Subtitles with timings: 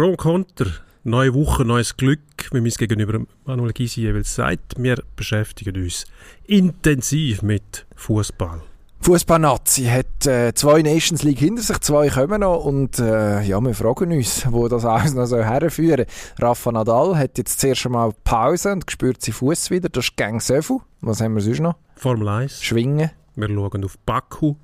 [0.00, 0.64] Pro und Konter.
[1.04, 2.20] Neue Woche, neues Glück,
[2.52, 4.76] wie mein Gegenüber Manuel Gysi jeweils sagt.
[4.78, 6.06] Wir beschäftigen uns
[6.46, 8.62] intensiv mit Fußball.
[9.02, 13.74] Fußballnazi hat äh, zwei Nations League hinter sich, zwei kommen noch und äh, ja, wir
[13.74, 16.06] fragen uns, wo das alles noch so herführen.
[16.38, 20.40] Rafa Nadal hat jetzt zuerst einmal Pause und spürt seinen Fuß wieder, das ist Gang
[20.40, 20.78] Söffel.
[21.02, 21.76] Was haben wir sonst noch?
[21.96, 22.62] Formel 1.
[22.62, 23.10] Schwingen.
[23.36, 24.54] Wir schauen auf Baku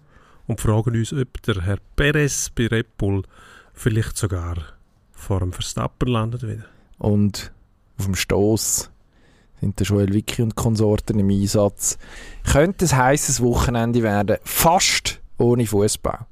[0.46, 3.22] und fragen uns, ob der Herr Perez bei Red Bull
[3.74, 4.75] vielleicht sogar
[5.16, 6.66] vor dem Verstappen landet wieder.
[6.98, 7.52] Und
[7.98, 8.90] auf dem Stoß
[9.60, 11.98] sind der Joel Wicki und Konsorten im Einsatz.
[12.44, 16.26] Könnte ein heißes Wochenende werden, fast ohne Fußball.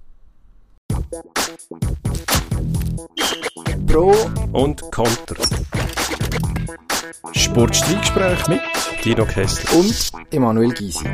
[3.87, 4.15] Pro
[4.53, 5.37] und Konter.
[7.33, 8.61] Sportstreitgespräch mit
[9.05, 11.09] Dino Kessler und Emanuel Gysi.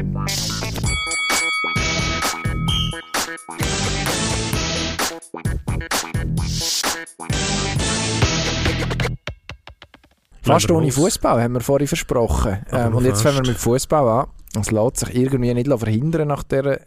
[10.52, 12.64] Fast ohne Fußball, haben wir vorhin versprochen.
[12.72, 14.26] Ähm, und jetzt fangen wir mit Fußball an.
[14.58, 16.80] Es lässt sich irgendwie nicht verhindern nach der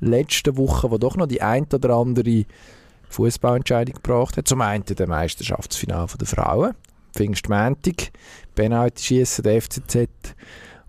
[0.00, 2.44] letzten Woche, wo doch noch die ein oder andere
[3.08, 4.48] Fußballentscheidung gebracht hat.
[4.48, 6.74] Zum einen der Meisterschaftsfinale der Frauen,
[7.14, 8.12] Pfingstmäntig,
[8.54, 10.08] Penalty schießen der FCZ,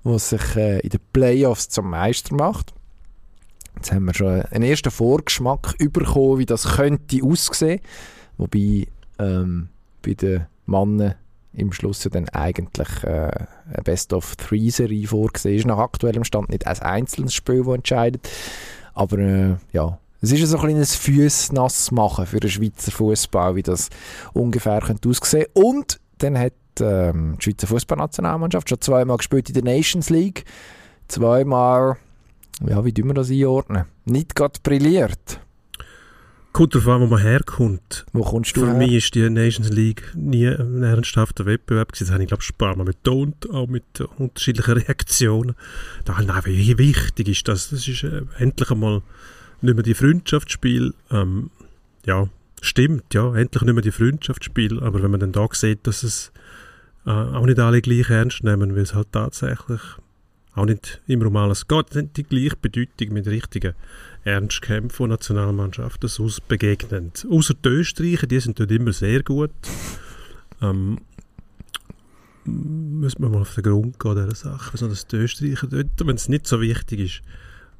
[0.03, 2.73] wo sich äh, in den Playoffs zum Meister macht.
[3.75, 7.79] Jetzt haben wir schon einen ersten Vorgeschmack bekommen, wie das könnte aussehen.
[8.37, 8.87] Wobei
[9.19, 9.69] ähm,
[10.03, 11.15] bei den Männern
[11.57, 13.31] im Schluss ja dann eigentlich äh,
[13.73, 15.65] eine Best-of-Three-Serie vorgesehen ist.
[15.65, 18.29] Nach aktuellem Stand nicht ein einzelnes Spiel, das entscheidet.
[18.93, 23.63] Aber äh, ja, es ist so ein kleines Füßnass machen für den Schweizer Fußball, wie
[23.63, 23.89] das
[24.33, 25.47] ungefähr könnte aussehen.
[25.53, 30.45] Und dann hat ähm, die Schweizer Fußballnationalmannschaft schon zweimal gespielt in der Nations League.
[31.07, 31.97] Zweimal,
[32.67, 33.85] ja, wie tun wir das einordnen?
[34.05, 35.39] Nicht gerade brilliert.
[36.57, 38.03] Kommt darauf an, wo man herkommt.
[38.13, 38.77] Wo kommst du Für her?
[38.77, 42.05] mich ist die Nations League nie ein ernsthafter Wettbewerb gewesen.
[42.05, 43.83] Das habe ich, glaube ich, ein paar Mal betont, auch mit
[44.17, 45.53] unterschiedlichen Reaktionen.
[46.05, 47.69] Da einfach, wie wichtig ist das?
[47.69, 49.03] Das ist äh, endlich einmal
[49.61, 50.95] nicht mehr die Freundschaftsspiel.
[51.11, 51.51] Ähm,
[52.07, 52.27] ja,
[52.59, 54.81] stimmt, ja, endlich nicht mehr die Freundschaftsspiel.
[54.81, 56.31] Aber wenn man dann da sieht, dass es
[57.05, 59.81] äh, auch nicht alle gleich ernst nehmen, weil es halt tatsächlich
[60.55, 63.75] auch nicht immer um alles geht, dann die gleiche Bedeutung mit richtigen
[64.27, 67.11] Ernstkämpfen von Nationalmannschaften sonst begegnen.
[67.29, 69.51] Außer die Österreicher, die sind dort immer sehr gut.
[70.61, 70.99] Ähm,
[72.45, 76.29] müssen wir mal auf den Grund gehen dieser Sache, besonders die Österreicher dort, wenn es
[76.29, 77.21] nicht so wichtig ist.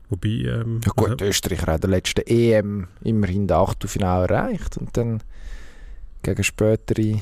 [0.09, 5.21] Wobei, ähm, Ja gut, Österreich hat der letzten EM immerhin das Achtelfinale erreicht und dann
[6.23, 7.21] gegen spätere,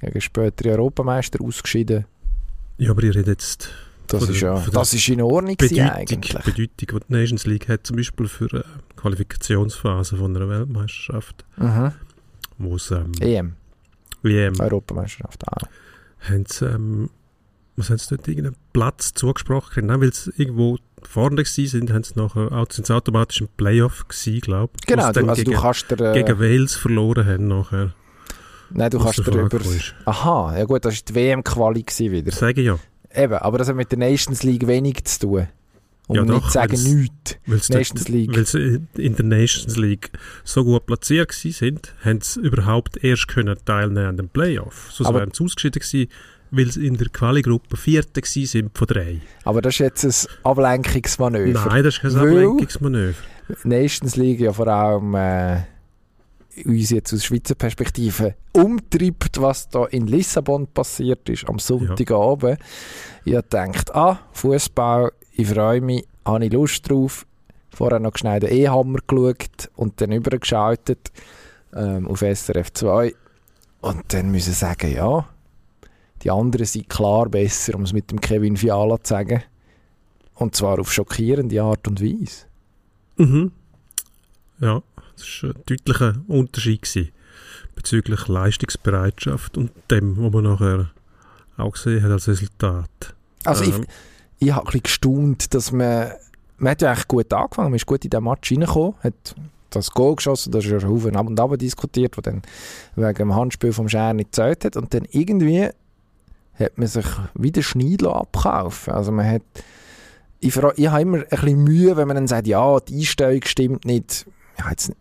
[0.00, 2.06] gegen spätere Europameister ausgeschieden.
[2.78, 3.70] ja, aber ihr redet jetzt
[4.08, 6.42] Das ist ja das ist in Ordnung Bedeutung, eigentlich.
[6.44, 11.44] Bedeutung, die die Nations League hat, zum Beispiel für äh, die Qualifikationsphase von einer Weltmeisterschaft,
[11.56, 11.92] Mhm.
[12.58, 13.54] wo es ähm, EM,
[14.22, 15.68] WM Europameisterschaft auch.
[16.28, 17.10] haben sie, ähm,
[17.76, 19.86] was haben sie dort irgendeinen Platz zugesprochen?
[19.86, 24.06] Nein, weil sie irgendwo vorne sind, haben sie nachher, auch- sind sie automatisch im Playoff
[24.08, 24.86] gewesen, glaube ich.
[24.86, 27.92] Genau, du, also gegen, du kannst dir, äh, gegen Wales verloren haben nachher.
[28.70, 29.94] nein, du kannst der dir Frage über gekommen ist.
[30.04, 32.28] Aha, ja gut, das ist die WM-Quali wieder.
[32.28, 32.78] Ich sage ja,
[33.14, 35.46] Eben, aber das hat mit der Nations League wenig zu tun.
[36.06, 36.84] Um Ja, nicht doch, zu sagen, weil's-
[37.46, 37.68] nichts.
[37.70, 38.36] Nations dort, League.
[38.36, 40.10] weil sie in der Nations League
[40.44, 44.90] so gut platziert sind, haben sie überhaupt erst können teilnehmen an den Playoff.
[44.92, 46.10] Sonst Aber- wären sie ausgeschieden gewesen,
[46.50, 49.20] weil sie in der Quali-Gruppe Vierte gewesen sind von drei.
[49.44, 51.66] Aber das ist jetzt ein Ablenkungsmanöver.
[51.68, 53.14] Nein, das ist kein Ablenkungsmanöver.
[53.64, 55.62] Nations League ja vor allem äh,
[56.64, 62.58] uns jetzt aus Schweizer Perspektive umtreibt, was da in Lissabon passiert ist am Sonntagabend.
[63.24, 67.26] Ich habe gedacht, ah, Fußball, ich freue mich, habe ich Lust drauf.
[67.74, 71.10] Vorher noch schnell den E-Hammer geschaut und dann übergeschaltet
[71.74, 73.14] ähm, auf SRF 2.
[73.80, 75.28] Und dann müssen ich sagen, ja,
[76.22, 79.42] die anderen sind klar besser, um es mit dem Kevin Fiala zu sagen.
[80.34, 82.46] Und zwar auf schockierende Art und Weise.
[83.16, 83.52] Mhm.
[84.60, 84.82] Ja,
[85.16, 87.10] das war ein deutlicher Unterschied gewesen,
[87.74, 90.90] bezüglich Leistungsbereitschaft und dem, was man nachher
[91.56, 93.14] auch gesehen hat als Resultat.
[93.44, 93.86] Also Ähm,
[94.38, 96.12] ich, ich habe ein bisschen gestaunt, dass man,
[96.58, 99.34] man hat ja eigentlich gut angefangen, man ist gut in den Match reingekommen, hat
[99.70, 102.42] das Goal geschossen, das ist ja schon Haufen ab und ab diskutiert, wo dann
[102.96, 105.68] wegen dem Handspiel vom Scher nicht gezählt hat und dann irgendwie
[106.58, 108.92] hat man sich wieder Schneidlo abkaufen.
[108.92, 109.42] Also man hat,
[110.40, 113.84] ich, ich habe immer ein bisschen Mühe, wenn man dann sagt, ja, die Einstellung stimmt
[113.84, 114.26] nicht.
[114.58, 114.92] Ja, jetzt,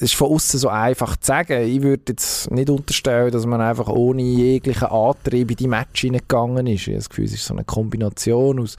[0.00, 1.62] ist von außen so einfach zu sagen.
[1.62, 6.66] Ich würde jetzt nicht unterstellen, dass man einfach ohne jeglichen Antrieb in die Match hineingegangen
[6.66, 6.82] ist.
[6.82, 8.76] Ich habe das Gefühl, es ist so eine Kombination aus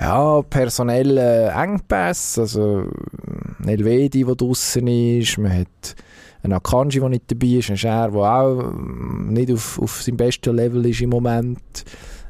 [0.00, 2.88] ja, personellen Engpässen, also
[3.58, 5.94] Nelvedi, der draussen ist, man hat
[6.42, 10.16] ein Akanji, der nicht dabei ist, ein Scher, der auch mm, nicht auf, auf seinem
[10.16, 11.84] besten Level ist im Moment.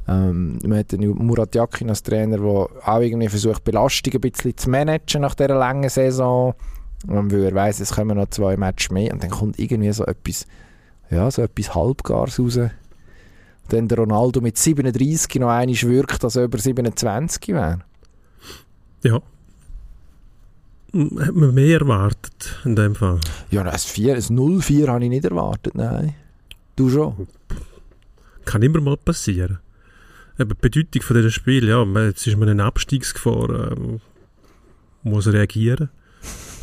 [0.06, 4.56] Ähm, man hat den Murat Yakin als Trainer, der auch irgendwie versucht, Belastung ein bisschen
[4.56, 6.54] zu managen nach dieser langen Saison.
[7.06, 10.04] Und weil er weiss, es kommen noch zwei Matches mehr und dann kommt irgendwie so
[10.04, 10.46] etwas,
[11.10, 12.58] ja, so etwas Halbgares raus.
[13.68, 17.80] Dann der Ronaldo mit 37 noch einmal wirkt, als ob er 27 wäre.
[19.02, 19.20] Ja,
[20.94, 23.18] hat man mehr erwartet in dem Fall?
[23.50, 26.14] Ja, ein 4, ein 0-4 habe ich nicht erwartet, nein.
[26.76, 27.26] Du schon?
[28.44, 29.58] Kann immer mal passieren.
[30.38, 34.00] Eben die Bedeutung von diesem Spiel, ja, jetzt ist man in Abstiegsgefahr, ähm,
[35.02, 35.90] muss reagieren.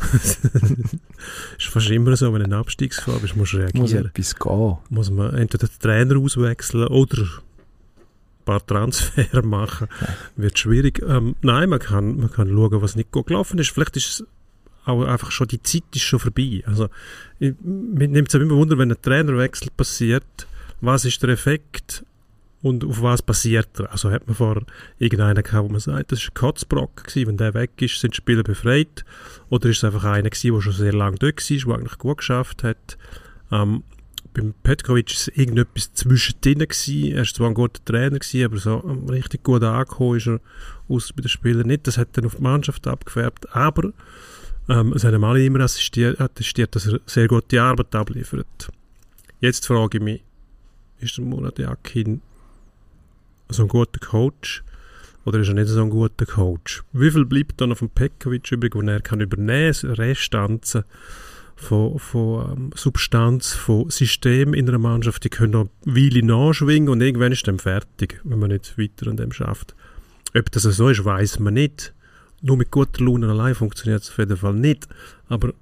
[1.58, 3.82] ist fast immer so, wenn du in Abstiegsgefahr bist, musst du reagieren.
[3.82, 4.78] Muss etwas gehen.
[4.90, 9.88] Muss man entweder den Trainer auswechseln oder ein paar Transfer machen,
[10.36, 11.02] wird schwierig.
[11.06, 13.70] Ähm, nein, man kann, man kann schauen, was nicht gut gelaufen ist.
[13.70, 14.26] Vielleicht ist es
[14.84, 16.62] auch einfach schon, die Zeit ist schon vorbei.
[16.66, 16.88] Also,
[17.38, 20.46] ich, mir nimmt es immer Wunder, wenn ein Trainerwechsel passiert,
[20.80, 22.04] was ist der Effekt
[22.62, 23.90] und auf was passiert er?
[23.90, 24.62] Also hat man vor
[24.98, 28.14] irgendeinen gehabt, wo man sagt, das war ein Kotzbrock gewesen, wenn der weg ist, sind
[28.14, 29.04] die Spieler befreit?
[29.50, 32.18] Oder ist es einfach einer gewesen, der schon sehr lange dort war, der eigentlich gut
[32.18, 32.96] geschafft hat?
[33.50, 33.82] Ähm,
[34.32, 37.12] beim Petkovic war es irgendetwas zwischendrin gewesen.
[37.12, 38.76] Er war zwar ein guter Trainer gewesen, aber so
[39.10, 40.40] richtig gut angekommen ist er
[40.88, 41.86] aus bei den Spielern nicht.
[41.86, 43.54] Das hat dann auf die Mannschaft abgefärbt.
[43.54, 43.92] Aber
[44.68, 48.70] ähm, es haben alle immer attestiert, dass er sehr gute Arbeit abliefert.
[49.40, 50.22] Jetzt frage ich mich,
[51.00, 52.22] ist der Murat Yakin
[53.48, 54.62] so ein guter Coach
[55.24, 56.82] oder ist er nicht so ein guter Coach?
[56.92, 60.84] Wie viel bleibt dann auf dem Petkovic übrig, wo er kann übernehmen, Restanzen
[61.56, 66.88] von, von ähm, Substanz, von System in einer Mannschaft, die können noch eine Weile nachschwingen
[66.88, 69.74] und irgendwann ist dann fertig, wenn man nicht weiter an dem schafft.
[70.34, 71.94] Ob das so ist, weiß man nicht.
[72.40, 74.88] Nur mit guter Laune allein funktioniert es auf jeden Fall nicht.
[75.28, 75.52] Aber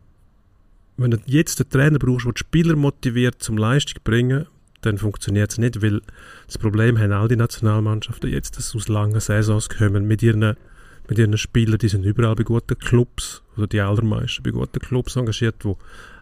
[0.97, 4.47] wenn du jetzt einen Trainer brauchst, der die Spieler motiviert, zum Leistung zu bringen,
[4.83, 6.01] dann funktioniert es nicht, weil
[6.47, 10.57] das Problem haben all die Nationalmannschaften jetzt, dass sie aus langen Saisons kommen mit ihren
[11.11, 15.17] mit ihren Spielern, die sind überall bei guten Clubs, oder die allermeisten bei guten Clubs
[15.17, 15.75] engagiert, die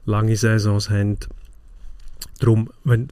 [0.06, 1.18] lange Saisons haben.
[2.40, 3.08] Darum, wenn,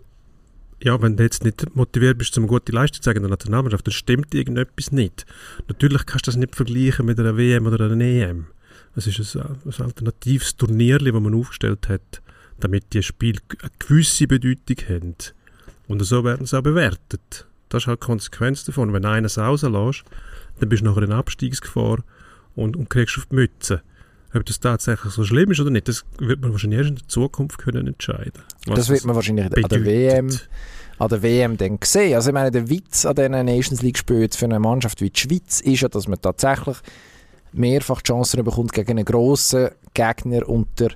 [0.83, 3.31] ja, wenn du jetzt nicht motiviert bist, um eine gute Leistung zu zeigen in der
[3.31, 5.27] Nationalmannschaft, dann stimmt irgendetwas nicht.
[5.69, 8.47] Natürlich kannst du das nicht vergleichen mit einer WM oder einer EM.
[8.95, 12.23] Es ist ein, alternatives Turnier, das man aufgestellt hat,
[12.59, 15.15] damit die Spiele eine gewisse Bedeutung haben.
[15.88, 17.47] Und so werden sie auch bewertet.
[17.69, 18.93] Das ist halt die Konsequenz davon.
[18.93, 20.05] Wenn du eines rauslässt,
[20.61, 21.99] dann bist du nachher in Abstiegsgefahr
[22.55, 23.83] und, und kriegst auf die Mütze.
[24.35, 27.09] Ob das tatsächlich so schlimm ist oder nicht, das wird man wahrscheinlich erst in der
[27.09, 28.43] Zukunft können entscheiden.
[28.67, 29.73] Das wird man wahrscheinlich bedeutet.
[29.73, 30.31] an der WM
[30.99, 32.15] an der WM dann sehen.
[32.15, 35.21] Also ich meine, der Witz an diesen Nations League Spielen für eine Mannschaft wie die
[35.21, 36.77] Schweiz ist ja, dass man tatsächlich
[37.53, 40.88] mehrfach Chancen bekommt, gegen einen grossen Gegner unter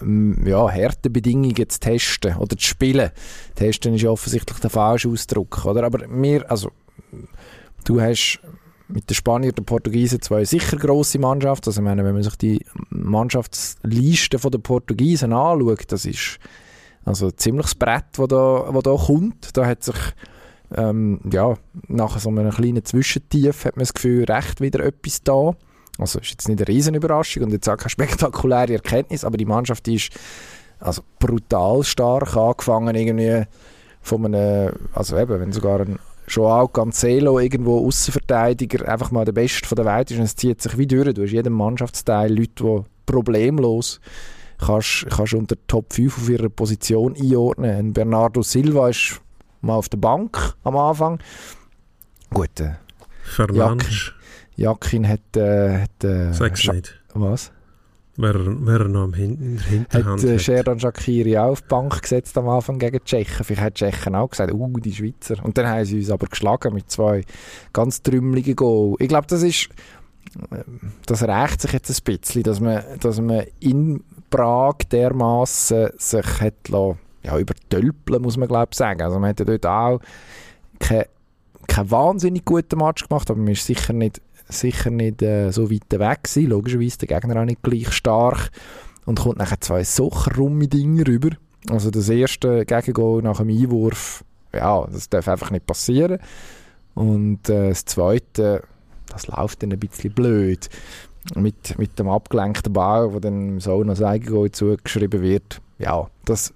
[0.00, 3.10] ähm, ja, harten Bedingungen zu testen oder zu spielen.
[3.54, 5.64] Testen ist offensichtlich der falsche Ausdruck.
[5.64, 5.84] Oder?
[5.84, 6.70] Aber mir, also,
[7.84, 8.40] du hast
[8.88, 11.68] mit den Spaniern und den Portugiesen zwei sicher grosse Mannschaften.
[11.68, 16.38] Also, ich meine, wenn man sich die Mannschaftsliste der Portugiesen anschaut, das ist
[17.04, 19.56] also ein ziemliches Brett, das da, da kommt.
[19.56, 19.96] Da hat sich
[20.74, 21.54] ähm, ja,
[21.88, 25.54] nach so einem kleinen Zwischentief hat man das Gefühl, recht wieder etwas da.
[25.98, 29.44] Also ist jetzt nicht eine riesen Überraschung und jetzt auch keine spektakuläre Erkenntnis, aber die
[29.44, 30.10] Mannschaft ist
[30.80, 33.44] also brutal stark angefangen irgendwie
[34.02, 39.68] von einem, also eben, wenn sogar ein Joao Cancelo irgendwo Außenverteidiger einfach mal der Beste
[39.68, 41.14] von der Welt ist und es zieht sich wie durch.
[41.14, 44.00] Du hast jedem Mannschaftsteil Leute, die problemlos
[44.58, 47.70] kannst, kannst unter Top 5 auf ihrer Position einordnen.
[47.70, 49.20] Ein Bernardo Silva ist
[49.60, 51.18] mal auf der Bank am Anfang.
[52.30, 52.60] Gut.
[52.60, 52.76] Äh,
[53.22, 54.12] Fernandes.
[54.56, 55.36] Jakin hat...
[55.36, 57.00] Äh, hat äh, Sag's nicht.
[57.14, 57.52] Was?
[58.16, 60.28] Wer, wer noch am Hin Hinterhand hat.
[60.28, 63.44] Äh, Sherdan Shakiri auch auf die Bank gesetzt am Anfang gegen die Tschechen.
[63.44, 65.42] Vielleicht hat die Tschechen auch gesagt, uh, die Schweizer.
[65.44, 67.22] Und dann haben sie uns aber geschlagen mit zwei
[67.72, 68.96] ganz trümmeligen Goal.
[69.00, 69.68] Ich glaube, das ist...
[70.50, 70.62] Äh,
[71.06, 76.68] das rächt sich jetzt ein bisschen, dass man, dass man in Prag dermaßen sich hat
[76.68, 79.02] lassen, ja, übertölpeln, muss man glaube sagen.
[79.02, 80.00] Also man hat ja dort auch
[80.78, 81.04] keinen
[81.66, 85.90] kein wahnsinnig guten Match gemacht, aber man ist sicher nicht sicher nicht äh, so weit
[85.90, 86.48] weg gewesen.
[86.48, 88.50] Logischerweise der Gegner auch nicht gleich stark
[89.06, 91.30] und kommt nachher zwei so krumme Dinge rüber.
[91.70, 96.18] Also das erste Gegengol nach dem Einwurf, ja, das darf einfach nicht passieren.
[96.94, 98.62] Und äh, das zweite,
[99.08, 100.68] das läuft dann ein bisschen blöd.
[101.36, 105.62] Mit, mit dem abgelenkten Ball, wo dann so noch das Eigengol zugeschrieben wird.
[105.78, 106.52] Ja, das,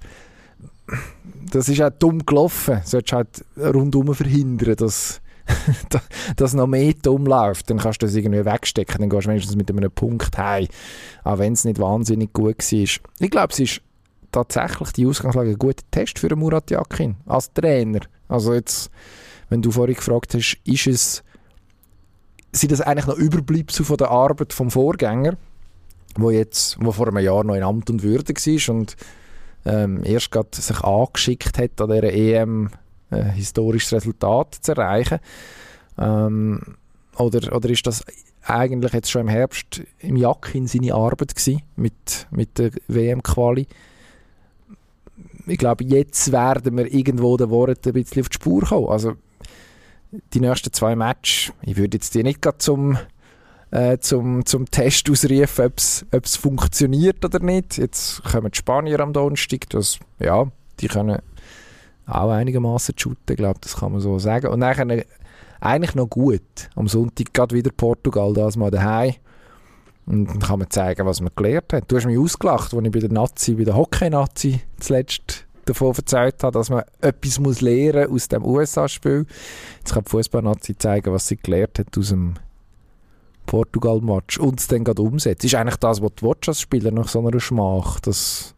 [1.50, 2.80] das ist auch dumm gelaufen.
[2.82, 5.22] Du solltest halt rundum verhindern, dass
[6.36, 9.70] dass noch mehr umläuft, dann kannst du das irgendwie wegstecken, dann gehst du wenigstens mit
[9.70, 10.68] einem Punkt heim,
[11.24, 12.78] auch wenn es nicht wahnsinnig gut war.
[13.20, 13.82] Ich glaube, es ist
[14.32, 18.00] tatsächlich die Ausgangslage ein guter Test für Murat Yakin als Trainer.
[18.28, 18.90] Also jetzt,
[19.48, 21.22] wenn du vorhin gefragt hast, ist es,
[22.52, 25.36] sind das eigentlich noch Überbleibsel von der Arbeit vom Vorgänger,
[26.16, 28.96] wo jetzt, wo vor einem Jahr noch in Amt und Würde war und
[29.64, 32.70] ähm, erst gerade sich angeschickt hat, an dieser EM
[33.10, 35.18] äh, historisches Resultat zu erreichen.
[35.98, 36.60] Ähm,
[37.16, 38.04] oder, oder ist das
[38.44, 43.66] eigentlich jetzt schon im Herbst im Jakin seine Arbeit gewesen, mit, mit der WM-Quali?
[45.46, 48.88] Ich glaube, jetzt werden wir irgendwo den Worten ein bisschen auf die Spur kommen.
[48.88, 49.14] Also,
[50.32, 52.98] die nächsten zwei Matches, ich würde jetzt die nicht gerade zum,
[53.70, 55.72] äh, zum, zum Test ausrufen,
[56.12, 57.76] ob es funktioniert oder nicht.
[57.76, 60.50] Jetzt kommen die Spanier am Donnerstag, das, ja,
[60.80, 61.18] die können
[62.08, 64.48] auch einigermaßen shooten, glaube das kann man so sagen.
[64.48, 65.02] Und dann
[65.60, 66.70] eigentlich noch gut.
[66.74, 69.14] Am Sonntag gerade wieder Portugal, das mal daheim.
[70.06, 71.84] Und dann kann man zeigen, was man gelernt hat.
[71.90, 76.42] Du hast mich ausgelacht, als ich bei der Nazi, bei der Hockey-Nazi zuletzt davon erzählt
[76.42, 79.26] habe, dass man etwas muss lernen aus dem USA-Spiel.
[79.80, 82.34] Jetzt kann die Fußball-Nazi zeigen, was sie gelernt hat aus dem
[83.44, 85.44] Portugal-Match und es dann gerade umsetzt.
[85.44, 88.54] Ist eigentlich das, was du als Spieler nach so einer Schmach, dass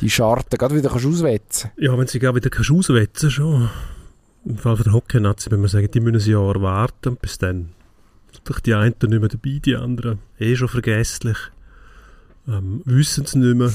[0.00, 3.70] die Scharte gerade wieder kannst auswetzen Ja, wenn sie gerade wieder kannst auswetzen schon.
[4.44, 7.38] Im Fall von der Hockey-Nazi, wenn man sagen, die müssen ein Jahr warten und bis
[7.38, 7.70] dann
[8.32, 11.36] sind die einen nicht mehr dabei, die anderen eh schon vergesslich.
[12.48, 13.72] Ähm, wissen es nicht mehr.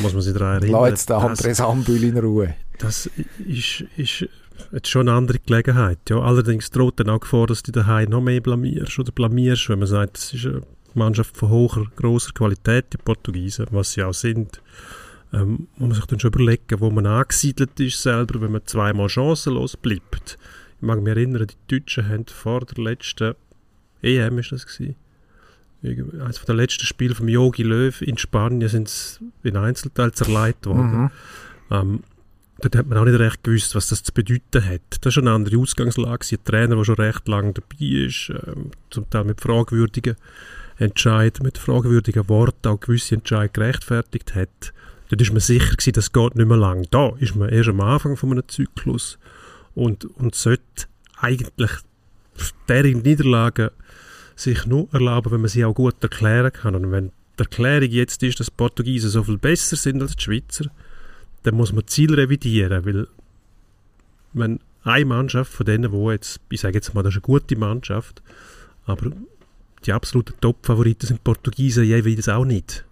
[0.00, 0.82] Muss man sich daran erinnern.
[0.82, 2.54] Lass jetzt den Andres Ambül in Ruhe.
[2.78, 3.10] Das
[3.44, 4.28] ist, ist
[4.72, 5.98] jetzt schon eine andere Gelegenheit.
[6.08, 6.20] Ja.
[6.20, 9.88] Allerdings droht dann auch Gefahr, dass du daheim noch mehr blamierst oder blamierst, wenn man
[9.88, 10.62] sagt, das ist eine
[10.94, 14.60] Mannschaft von hoher, grosser Qualität, die Portugiesen, was sie auch sind.
[15.32, 19.08] Ähm, muss man sich dann schon überlegen, wo man angesiedelt ist selber, wenn man zweimal
[19.08, 20.38] chancenlos bleibt.
[20.76, 23.34] Ich mag mich erinnern, die Deutschen haben vor der letzten
[24.00, 24.96] EM, ist das gewesen,
[25.82, 31.02] eines der letzten Spiele vom Yogi Löw in Spanien sind sie in Einzelteil zerlegt worden.
[31.02, 31.10] Mhm.
[31.70, 32.00] Ähm,
[32.58, 34.80] dort hat man auch nicht recht gewusst, was das zu bedeuten hat.
[34.90, 36.26] Das war schon eine andere Ausgangslage.
[36.32, 40.16] Ein Trainer, der schon recht lange dabei ist, ähm, zum Teil mit fragwürdigen
[40.78, 44.72] Entscheidungen, mit fragwürdigen Worten auch gewisse Entscheidungen gerechtfertigt hat.
[45.08, 46.86] Dort ist man sicher gewesen, das geht nicht mehr lang.
[46.90, 49.18] Da ist man erst am Anfang von einem Zyklus
[49.74, 50.86] und, und sollte
[51.16, 51.70] eigentlich
[52.68, 53.70] der Niederlagen
[54.36, 56.74] sich nur erlauben, wenn man sie auch gut erklären kann.
[56.74, 60.22] Und wenn die Erklärung jetzt ist, dass die Portugiesen so viel besser sind als die
[60.22, 60.66] Schweizer,
[61.42, 63.08] dann muss man Ziel revidieren, weil
[64.32, 67.56] wenn eine Mannschaft von denen, wo jetzt, ich sage jetzt mal, das ist eine gute
[67.56, 68.22] Mannschaft,
[68.84, 69.12] aber
[69.84, 72.84] die absoluten Top-Favoriten sind die Portugiesen jeweils auch nicht.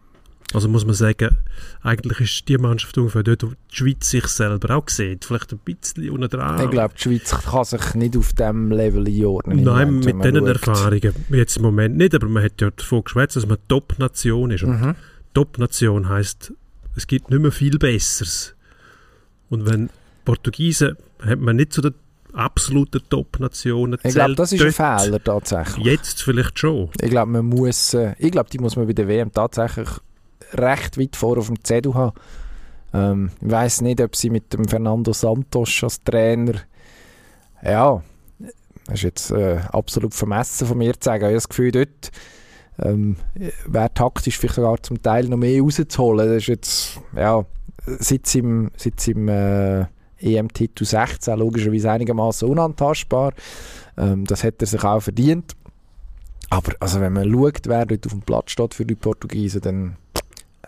[0.55, 1.37] Also muss man sagen,
[1.83, 5.25] eigentlich ist die Mannschaft ungefähr dort, wo die Schweiz sich selber auch sieht.
[5.25, 6.63] Vielleicht ein bisschen unten dran.
[6.63, 9.65] Ich glaube, die Schweiz kann sich nicht auf diesem Level einordnen.
[9.65, 13.37] Nein, Moment, mit diesen Erfahrungen jetzt im Moment nicht, aber man hat ja davon geschwätzt,
[13.37, 14.63] dass man Top-Nation ist.
[14.63, 14.95] Und mhm.
[15.35, 16.53] Top-Nation heisst,
[16.95, 18.55] es gibt nicht mehr viel Besseres.
[19.51, 19.91] Und wenn
[20.25, 21.95] Portugiesen hat man nicht zu den
[22.33, 25.85] absoluten Top-Nationen Ich glaube, das ist ein Fehler tatsächlich.
[25.85, 26.91] Jetzt vielleicht schon.
[27.01, 29.89] Ich glaube, man muss, äh, ich glaube, die muss man bei der WM tatsächlich
[30.59, 32.17] recht weit vor auf dem Zettel haben.
[32.93, 36.55] Ähm, ich weiß nicht, ob sie mit dem Fernando Santos als Trainer,
[37.63, 38.03] ja,
[38.87, 41.23] das ist jetzt äh, absolut vermessen von mir zu sagen.
[41.23, 42.11] Ich habe das Gefühl, dort
[42.79, 43.17] ähm,
[43.67, 46.29] wäre taktisch vielleicht sogar zum Teil noch mehr rauszuholen.
[46.29, 47.45] Das ist jetzt, ja,
[47.85, 49.87] seit im, seit im äh,
[50.19, 53.33] EM-Titel 16 logischerweise einigermaßen unantastbar.
[53.97, 55.57] Ähm, das hätte er sich auch verdient.
[56.49, 59.97] Aber also wenn man schaut, wer dort auf dem Platz steht für die Portugiesen, dann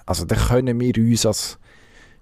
[0.09, 1.59] also da können wir uns als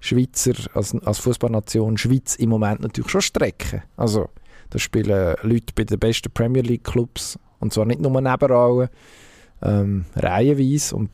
[0.01, 3.81] Schweizer, als, als Fußballnation Schweiz im Moment natürlich schon strecken.
[3.97, 4.29] Also
[4.71, 8.89] da spielen Leute bei den besten Premier League Clubs und zwar nicht nur Nebenrollen,
[9.63, 11.11] ähm, reihenweise und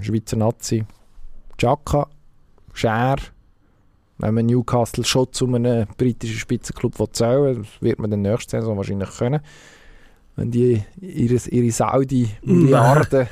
[0.00, 0.84] Schweizer Nazi,
[1.58, 2.08] Chaka,
[2.72, 3.16] Scher,
[4.18, 9.10] wenn man Newcastle schon zu einem britischen Spitzenclub zählen wird man dann nächste Saison wahrscheinlich
[9.10, 9.40] können
[10.36, 13.28] wenn die ihre, ihre Saudi-Milliarden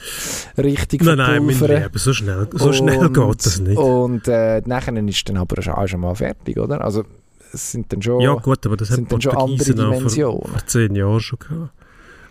[0.59, 1.71] richtig nein, verpulvern.
[1.71, 3.79] Nein, nein, so schnell, so und, schnell geht das nicht.
[3.79, 6.83] Und äh, nachher ist dann aber auch schon mal fertig, oder?
[6.83, 7.05] Also
[7.53, 10.41] es sind dann schon, ja, gut, aber das sind dann schon andere Dimensionen.
[10.41, 11.73] Vor, vor zehn Jahren schon gehabt.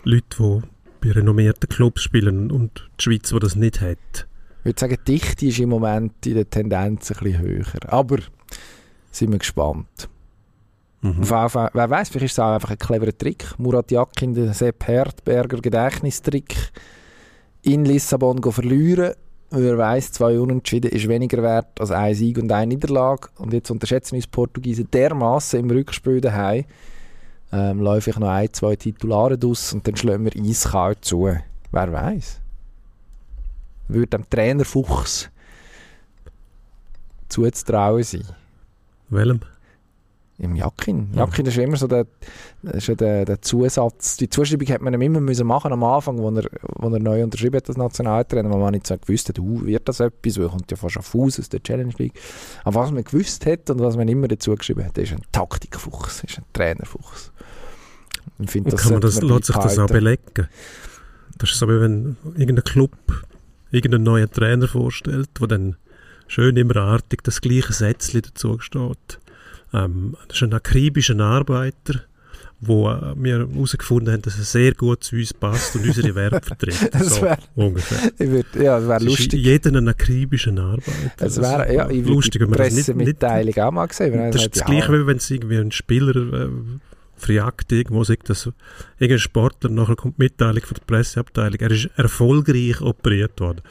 [0.04, 0.62] Leute, die
[1.02, 4.28] bei renommierten Clubs spielen und die Schweiz, die das nicht hat.
[4.60, 7.66] Ich würde sagen, die Dichte ist im Moment in der Tendenz ein bisschen höher.
[7.88, 8.18] Aber
[9.12, 10.10] sind wir gespannt.
[11.01, 11.29] Mhm.
[11.29, 13.58] Wer, wer weiß, vielleicht ist es auch einfach ein cleverer Trick.
[13.58, 16.72] Murat Yakin, der Sepp Herdberger Gedächtnistrick
[17.62, 19.13] in Lissabon verlieren.
[19.51, 23.29] Wer weiß, zwei Unentschieden ist weniger wert als ein Sieg und eine Niederlage.
[23.38, 26.65] Und jetzt unterschätzen uns Portugiesen dermaßen im Rückspiel daheim.
[27.51, 31.24] Ähm, läufe ich noch ein, zwei Titulare aus und dann schlagen wir eiskalt zu.
[31.72, 32.41] Wer weiß?
[33.88, 35.32] Würde dem Trainer Fuchs
[37.27, 38.25] zuzutrauen sein.
[39.10, 39.39] Welchem?
[40.39, 41.10] Im Jakin.
[41.13, 42.05] Jakin ist immer so der,
[42.63, 44.15] ist ja der, der Zusatz.
[44.15, 47.22] Die Zuschreibung hat man ihm immer müssen machen am Anfang, wo er, wo er neu
[47.22, 50.46] unterschrieben hat als Nationaltrainer, weil man nicht so gewusst hat, uh, wird das etwas, weil
[50.46, 52.13] er kommt ja fast auf Fuß aus der Challenge League.
[52.63, 56.24] Aber was man gewusst hat und was man immer dazu geschrieben hat, ist ein Taktikfuchs,
[56.24, 57.34] ist ein Trainerfuchs.
[58.39, 60.48] Ich finde, das kann man das, lässt sich das auch belegen?
[61.38, 62.96] Das ist so, wie wenn irgendein Club
[63.72, 65.75] irgendeinen neuen Trainer vorstellt, der dann
[66.27, 69.19] schön immer artig das gleiche Sätzchen dazu steht
[69.74, 72.02] ähm, das ist ein akribischer Arbeiter,
[72.62, 76.42] wo äh, wir herausgefunden haben, dass er sehr gut zu uns passt und unsere Werte
[76.46, 76.94] vertritt.
[76.94, 78.12] das wäre so, ungefähr.
[78.18, 79.34] Würd, ja, das wäre lustig.
[79.44, 80.92] Jeden einen akribischen Arbeiter.
[81.20, 84.32] Es wäre ja, ich lustig, wenn man das nicht, nicht auch mal gesehen.
[84.32, 86.50] Das ist das Gleiche, wie wenn es irgendwie ein Spieler äh,
[87.20, 88.50] verjagt irgendwo sagt, dass
[88.98, 93.62] irgendein Sportler nachher kommt die Mitteilung von der Presseabteilung, er ist erfolgreich operiert worden.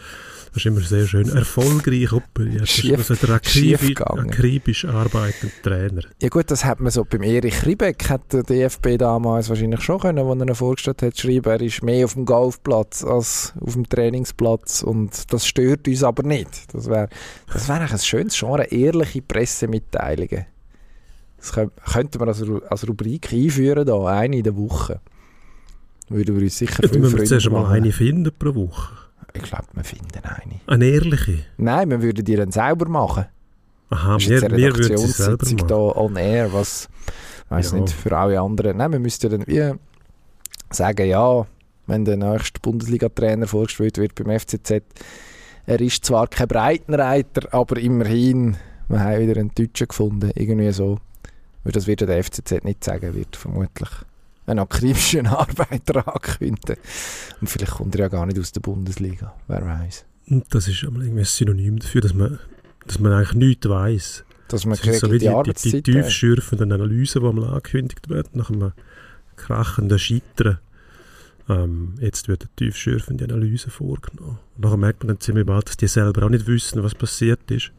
[0.59, 1.29] Das ist immer sehr schön.
[1.29, 2.69] Erfolgreich operiert.
[2.69, 6.03] Schief, also der akribisch, akribisch arbeitende Trainer.
[6.21, 10.01] Ja gut, das hat man so beim Erich Riebeck, hat der DFB damals wahrscheinlich schon
[10.01, 13.75] können, wo er ihn vorgestellt hat, schreiben, er ist mehr auf dem Golfplatz als auf
[13.75, 16.75] dem Trainingsplatz und das stört uns aber nicht.
[16.75, 17.09] Das wäre
[17.53, 20.47] das wär ein schönes Genre, ehrliche Pressemitteilungen.
[21.37, 25.01] Das könnte man als, als Rubrik einführen, da, eine in der Woche.
[26.09, 29.08] Würden wir uns sicher ja, wir zuerst mal eine finden pro Woche.
[29.43, 30.61] Ich glaube, wir finden eine.
[30.67, 31.45] Eine ehrliche?
[31.57, 33.27] Nein, wir würden die dann selber machen.
[33.91, 35.69] Aha, das wir, wir würden sie selber machen.
[35.69, 36.89] da on air, was,
[37.49, 37.79] weiß ja.
[37.79, 38.77] nicht, für alle anderen.
[38.77, 39.73] Nein, wir müssten dann wie
[40.71, 41.47] sagen, ja,
[41.87, 44.83] wenn der nächste Bundesliga-Trainer vorgestellt wird beim FCZ,
[45.67, 48.57] er ist zwar kein Breitenreiter, aber immerhin,
[48.89, 50.99] wir haben wieder einen Deutschen gefunden, irgendwie so.
[51.65, 53.89] Weil das wird der FCZ nicht sagen, wird vermutlich
[54.49, 56.83] einen akribischen Arbeiter ankündigen.
[57.41, 60.05] Und vielleicht kommt er ja gar nicht aus der Bundesliga, wer weiß.
[60.51, 62.39] Das ist irgendwie ein Synonym dafür, dass man,
[62.87, 64.25] dass man eigentlich nichts weiß.
[64.49, 68.31] Dass man das so wie die, die, die, die tiefschürfenden Analysen, die mal angekündigt werden,
[68.33, 68.73] nach einem
[69.37, 70.59] krachenden Scheitern.
[71.49, 74.39] Ähm, jetzt wird eine tiefschürfende Analyse vorgenommen.
[74.57, 77.51] Und nachher merkt man dann ziemlich bald, dass die selber auch nicht wissen, was passiert
[77.51, 77.73] ist.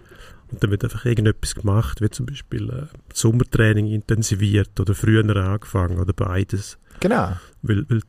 [0.52, 6.00] Und dann wird einfach irgendetwas gemacht, wie zum Beispiel äh, Sommertraining intensiviert oder früher angefangen
[6.00, 6.78] oder beides.
[7.00, 7.34] Genau.
[7.62, 8.02] Weil, weil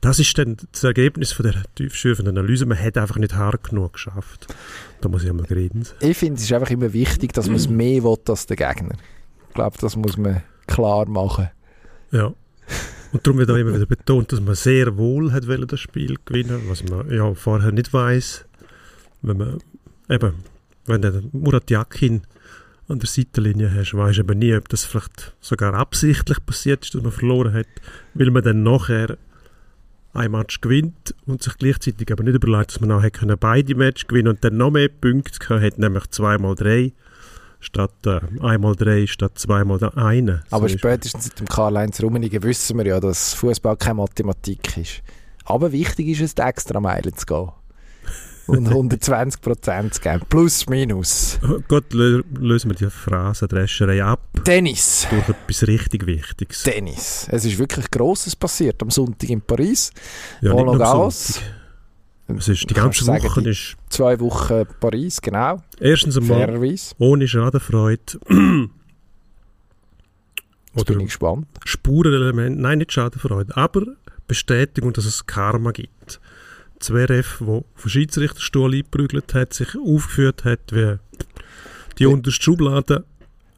[0.00, 2.66] das ist dann das Ergebnis von der tiefschürfenden Analyse.
[2.66, 4.52] Man hat einfach nicht hart genug geschafft.
[5.00, 5.86] Da muss ich einmal reden.
[6.00, 8.96] Ich finde, es ist einfach immer wichtig, dass man es mehr will als der Gegner.
[9.48, 11.48] Ich glaube, das muss man klar machen.
[12.10, 12.34] Ja.
[13.12, 16.62] Und darum wird auch immer wieder betont, dass man sehr wohl hat das Spiel gewinnen,
[16.68, 18.44] was man ja vorher nicht weiß.
[19.22, 19.58] Wenn man
[20.10, 20.34] eben
[20.86, 22.22] wenn du Murat Yakin
[22.88, 27.02] an der Seitenlinie hast, du aber nie, ob das vielleicht sogar absichtlich passiert ist, dass
[27.02, 27.66] man verloren hat,
[28.14, 29.16] weil man dann nachher
[30.12, 34.06] ein Match gewinnt und sich gleichzeitig aber nicht überlegt, dass man nachher können beide Matches
[34.06, 36.92] gewinnen und dann noch mehr Punkte hat, nämlich zweimal drei
[37.60, 40.42] statt äh, einmal drei statt zweimal eine.
[40.50, 45.02] Aber so spätestens seit dem Karl-Heinz Rummenigge wissen wir ja, dass Fußball keine Mathematik ist.
[45.44, 47.48] Aber wichtig ist es, die extra Meilen zu gehen
[48.46, 50.22] und 120 Prozent geben.
[50.28, 51.38] Plus, minus.
[51.42, 54.20] Oh Gott, lösen wir die Phrasendrescherei ab.
[54.44, 55.06] Tennis.
[55.10, 56.62] Durch etwas richtig Wichtiges.
[56.62, 57.26] Tennis.
[57.30, 59.92] Es ist wirklich Grosses passiert am Sonntag in Paris.
[60.40, 61.40] Ja, Roland Garros.
[62.26, 65.62] Es ist die ganze Woche sagen, ist zwei Wochen Paris, genau.
[65.78, 66.94] Erstens einmal Fairerweise.
[66.98, 68.00] ohne Schadenfreude.
[70.74, 71.46] Jetzt bin ich gespannt.
[71.64, 73.82] Spurenelement, nein, nicht Schadenfreude, aber
[74.26, 76.20] Bestätigung, dass es Karma gibt.
[76.80, 80.98] Zverev, der auf den Schiedsrichterstuhl eingeprügelt hat, sich aufgeführt hat wie
[81.98, 83.04] die unterste Schublade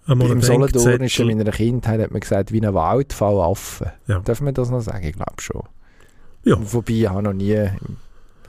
[0.06, 3.92] einmal Im Solothurnischen in meiner Kindheit hat man gesagt, wie ein Waldfallaffe.
[4.06, 4.20] Ja.
[4.20, 5.06] Darf man das noch sagen?
[5.06, 5.62] Ich glaube schon.
[6.44, 6.56] Ja.
[6.60, 7.68] Wobei, ich habe noch nie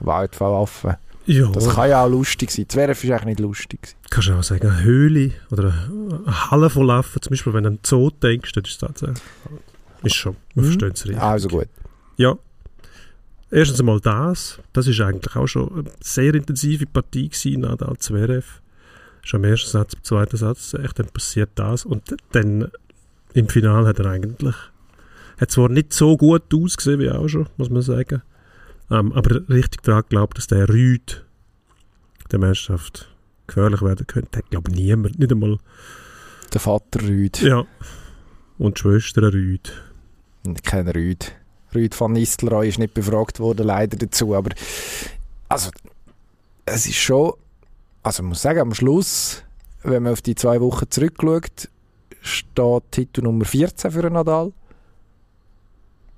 [0.00, 0.98] Waldfallaffe.
[1.26, 1.48] Ja.
[1.48, 2.68] Das kann ja auch lustig sein.
[2.68, 3.96] Zverev ist eigentlich nicht lustig.
[4.08, 7.68] Kannst du auch sagen, eine Höhle oder eine Halle voll Affen, zum Beispiel, wenn du
[7.68, 9.18] an einen Zoo denkst, das ist tatsächlich...
[10.04, 10.68] Ist schon, man mhm.
[10.68, 11.22] versteht es richtig.
[11.22, 11.68] Also gut.
[12.16, 12.36] Ja,
[13.50, 14.60] Erstens einmal das.
[14.72, 18.60] Das ist eigentlich auch schon eine sehr intensive Partie gewesen, Nadal Zverev.
[19.22, 21.84] Schon im ersten Satz, im zweiten Satz, echt, dann passiert das.
[21.84, 22.70] Und dann
[23.34, 24.54] im Finale hat er eigentlich,
[25.40, 28.22] hat zwar nicht so gut ausgesehen wie auch schon, muss man sagen,
[28.90, 31.24] ähm, aber richtig daran geglaubt, dass der Rüd
[32.30, 33.08] der Mannschaft
[33.46, 34.38] gefährlich werden könnte.
[34.38, 35.58] Hat, glaube niemand, nicht einmal
[36.52, 37.40] der Vater Rüd.
[37.42, 37.66] Ja.
[38.58, 39.72] Und die Schwester Rüd.
[40.64, 41.32] Kein Rüd.
[41.74, 44.34] Rüd van Nistelrooy ist nicht befragt worden, leider dazu.
[44.34, 44.50] Aber
[45.48, 45.70] also,
[46.64, 47.32] es ist schon,
[48.02, 49.42] also man muss sagen, am Schluss,
[49.82, 51.68] wenn man auf die zwei Wochen zurückschaut,
[52.20, 54.52] steht Titel Nummer 14 für Nadal.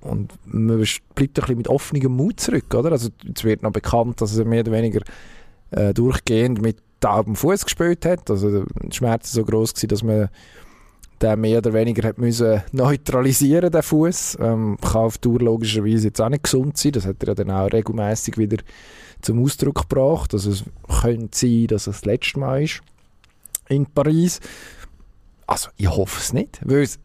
[0.01, 2.91] Und man bleibt ein bisschen mit offenem Mut zurück, oder?
[2.91, 5.01] Also es wird noch bekannt, dass er mehr oder weniger
[5.69, 8.29] äh, durchgehend mit dem Fuß gespielt hat.
[8.29, 10.29] Also die Schmerzen so groß dass man
[11.21, 14.37] den mehr oder weniger hat müssen neutralisieren den Fuß.
[14.41, 16.93] Ähm, kann auf Tour logischerweise jetzt auch nicht gesund sein.
[16.93, 18.57] Das hat er ja dann auch regelmäßig wieder
[19.21, 20.33] zum Ausdruck gebracht.
[20.33, 20.63] Also es
[21.01, 22.81] könnte sein, dass es das letzte Mal ist
[23.69, 24.39] in Paris.
[25.47, 26.99] Also ich hoffe es nicht, weil es,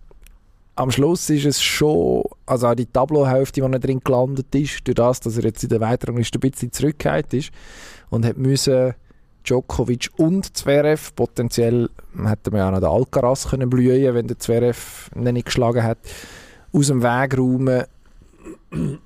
[0.76, 4.94] am Schluss ist es schon, also auch die Tableauhälfte, die er drin gelandet ist, durch
[4.94, 7.50] das, dass er jetzt in der weiteren Liste ein bisschen zurückgekehrt ist
[8.10, 8.94] und hat müssen
[9.46, 11.88] Djokovic und Zverev, potenziell
[12.24, 15.98] hätte man ja noch den Alcaraz können blühen wenn der Zverev nicht geschlagen hat,
[16.72, 17.84] aus dem Weg räumen.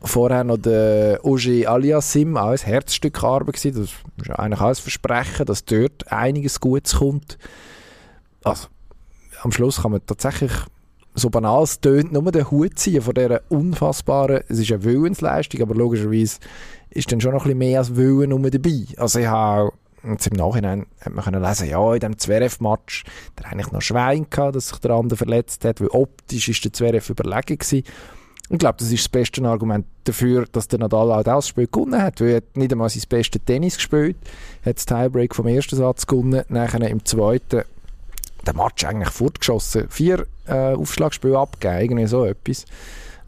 [0.03, 3.81] Vorher noch der Oje Aliasim, auch ein Herzstück Arbeit gewesen.
[3.81, 7.39] Das ist eigentlich auch ein Versprechen, dass dort einiges Gutes kommt.
[8.43, 8.69] Also,
[9.43, 10.53] am Schluss kann man tatsächlich
[11.15, 15.61] so banal es tönt, nur den Hut ziehen von dieser unfassbaren, es ist eine Willensleistung,
[15.61, 16.39] aber logischerweise
[16.91, 18.85] ist dann schon noch ein bisschen mehr als Willen dabei.
[18.97, 19.73] Also ich habe
[20.05, 23.05] jetzt im Nachhinein hat man können lesen, ja, in dem Zverev-Match,
[23.39, 26.73] der eigentlich noch Schwein gehabt, dass sich der andere verletzt hat, weil optisch ist der
[26.73, 27.85] Zverev überlegen gewesen.
[28.53, 32.03] Ich glaube, das ist das beste Argument dafür, dass der Nadal auch das Spiel gewonnen
[32.03, 34.17] hat, weil er hat nicht einmal sein bestes Tennis gespielt,
[34.65, 37.63] hat das Tiebreak vom ersten Satz gewonnen, nachher im zweiten
[38.47, 42.65] den Match eigentlich fortgeschossen, vier äh, Aufschlagspiele abgegeben, irgendwie so etwas.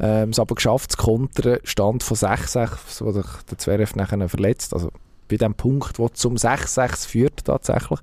[0.01, 4.75] Ähm, es aber geschafft zu kontern, Stand von 6-6, wo sich der Zverev nachher verletzt,
[4.75, 4.91] also
[5.33, 8.01] bei dem Punkt, wo zum 6-6 führt tatsächlich.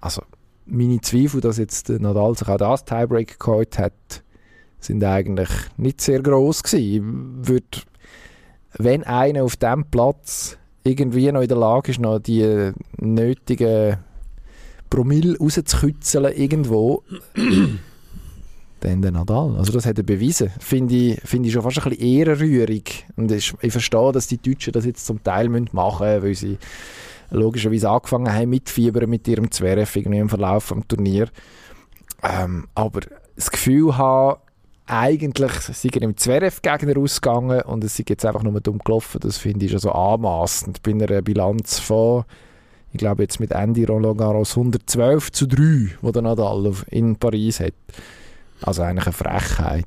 [0.00, 0.22] Also
[0.66, 4.22] meine Zweifel, dass jetzt Nadal sich auch das Tiebreak geholt hat,
[4.78, 7.46] sind eigentlich nicht sehr groß gewesen.
[7.46, 7.78] Würde,
[8.76, 13.98] wenn einer auf dem Platz irgendwie noch in der Lage ist, noch die nötigen
[14.88, 17.02] Promille rauszukitzeln irgendwo,
[18.80, 19.56] dann der Nadal.
[19.56, 20.50] Also das hat er bewiesen.
[20.58, 23.06] Finde ich, find ich schon fast ein bisschen ehrenrührig.
[23.16, 26.58] Und ich, ich verstehe, dass die Deutschen das jetzt zum Teil machen müssen, weil sie
[27.30, 31.30] logischerweise angefangen haben mitfiebern mit ihrem irgendwie im Verlauf des Turniers.
[32.22, 33.00] Ähm, aber
[33.36, 34.40] das Gefühl haben,
[34.86, 39.20] eigentlich sind im Zverev-Gegner ausgegangen und es ist jetzt einfach nur dumm gelaufen.
[39.20, 42.24] Das finde ich schon so anmaßend bei einer Bilanz von
[42.92, 47.60] ich glaube jetzt mit Andy Roland Garros 112 zu 3, wo der Nadal in Paris
[47.60, 47.74] hat.
[48.62, 49.86] Also eigentlich eine Frechheit.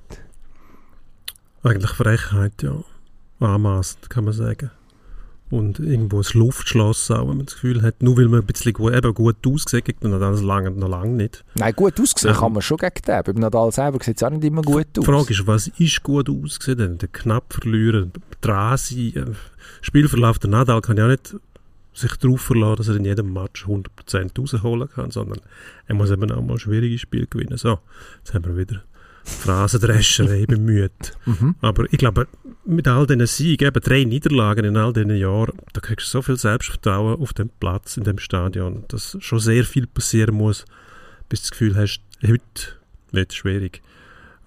[1.64, 2.84] Eigentlich Frechheit, ja.
[3.40, 4.72] Anmaßend, kann man sagen.
[5.50, 8.74] Und irgendwo ein Luftschloss auch, wenn man das Gefühl hat, nur weil man ein bisschen
[8.74, 11.46] gut, eben gut aussieht, gegen Nadal lange, noch lange nicht.
[11.54, 13.24] Nein, gut ausgesehen ähm, kann man schon gegen den.
[13.24, 15.06] Beim Nadal selber sieht es auch nicht immer gut aus.
[15.06, 16.98] Die Frage ist, was ist gut ausgesehen?
[16.98, 19.26] Der knapp verlieren, dran sein, äh,
[19.82, 21.36] Spielverlauf der Nadal kann ja nicht
[21.94, 25.40] sich darauf verlassen, dass er in jedem Match 100% rausholen kann, sondern
[25.88, 27.58] er muss eben auch mal schwierige Spiele gewinnen.
[27.58, 27.80] So,
[28.18, 28.84] jetzt haben wir wieder
[29.24, 30.92] Phrasendrescherei bemüht.
[31.26, 31.56] Mhm.
[31.62, 32.28] Aber ich glaube,
[32.66, 36.22] mit all diesen Siegen, eben drei Niederlagen in all diesen Jahren, da kriegst du so
[36.22, 40.66] viel Selbstvertrauen auf dem Platz, in dem Stadion, dass schon sehr viel passieren muss,
[41.30, 42.42] bis du das Gefühl hast, heute
[43.12, 43.82] wird es schwierig.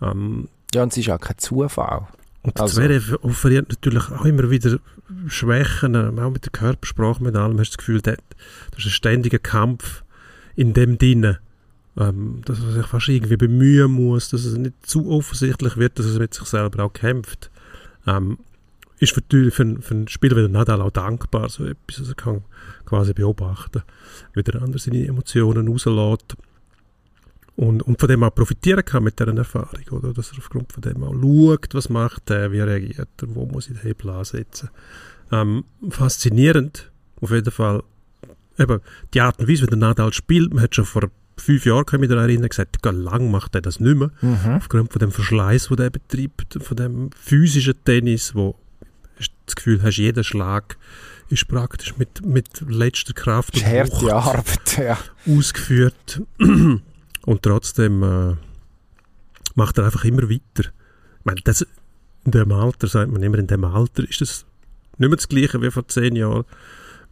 [0.02, 2.08] Ähm, ja, und es ist auch kein Zufall.
[2.46, 2.76] Und also.
[2.76, 4.78] Zverev offeriert natürlich auch immer wieder
[5.26, 7.58] Schwächen, auch mit der Körpersprache, mit allem.
[7.58, 8.16] Hast du das Gefühl, das
[8.78, 10.04] ist ein ständiger Kampf
[10.54, 11.40] in dem Dinne.
[11.98, 16.12] Ähm, dass er sich fast irgendwie bemühen muss, dass es nicht zu offensichtlich wird, dass
[16.12, 17.50] er mit sich selber auch kämpft.
[18.06, 18.38] Ähm,
[18.98, 21.98] ist für, für, für einen Spieler wie der Nadal auch dankbar, so etwas.
[21.98, 22.44] Also er kann
[22.84, 23.82] quasi beobachten,
[24.34, 26.36] wie der andere seine Emotionen rauslässt
[27.56, 30.12] und, und von dem auch profitieren kann mit dieser Erfahrung, oder?
[30.12, 33.68] Dass er aufgrund von dem auch schaut, was macht er, wie reagiert er, wo muss
[33.68, 34.68] ich den Hebel ansetzen.
[35.32, 36.90] Ähm, faszinierend,
[37.20, 37.82] auf jeden Fall,
[38.58, 38.80] eben,
[39.14, 41.98] die Art und Weise, wie der Nadal spielt, man hat schon vor fünf Jahren, kann
[41.98, 44.56] ich mich daran erinnern, gesagt, gar lang macht er das nicht mehr, mhm.
[44.56, 48.54] aufgrund von dem Verschleiß, den er betreibt, von dem physischen Tennis, wo
[49.18, 50.76] du das Gefühl hast, jeder Schlag
[51.28, 53.64] ist praktisch mit, mit letzter Kraft und
[54.12, 54.98] Arbeit, ja.
[55.26, 56.22] ausgeführt.
[57.26, 58.36] Und trotzdem äh,
[59.54, 60.70] macht er einfach immer weiter.
[61.18, 61.66] Ich meine, das,
[62.24, 64.46] in dem Alter, sagt man immer, in dem Alter ist das
[64.96, 66.44] nicht mehr das Gleiche wie vor zehn Jahren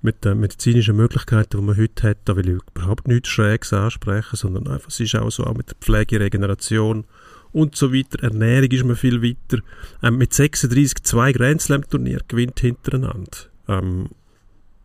[0.00, 2.18] mit den medizinischen Möglichkeiten, die man heute hat.
[2.24, 5.70] Da will ich überhaupt nichts Schräges ansprechen, sondern einfach, es ist auch so, auch mit
[5.70, 7.04] der Pflege, Regeneration
[7.52, 8.22] und so weiter.
[8.22, 9.62] Ernährung ist man viel weiter.
[10.02, 13.30] Ähm, mit 36 zwei Grand Slam Turnier gewinnt hintereinander.
[13.66, 14.10] Ähm,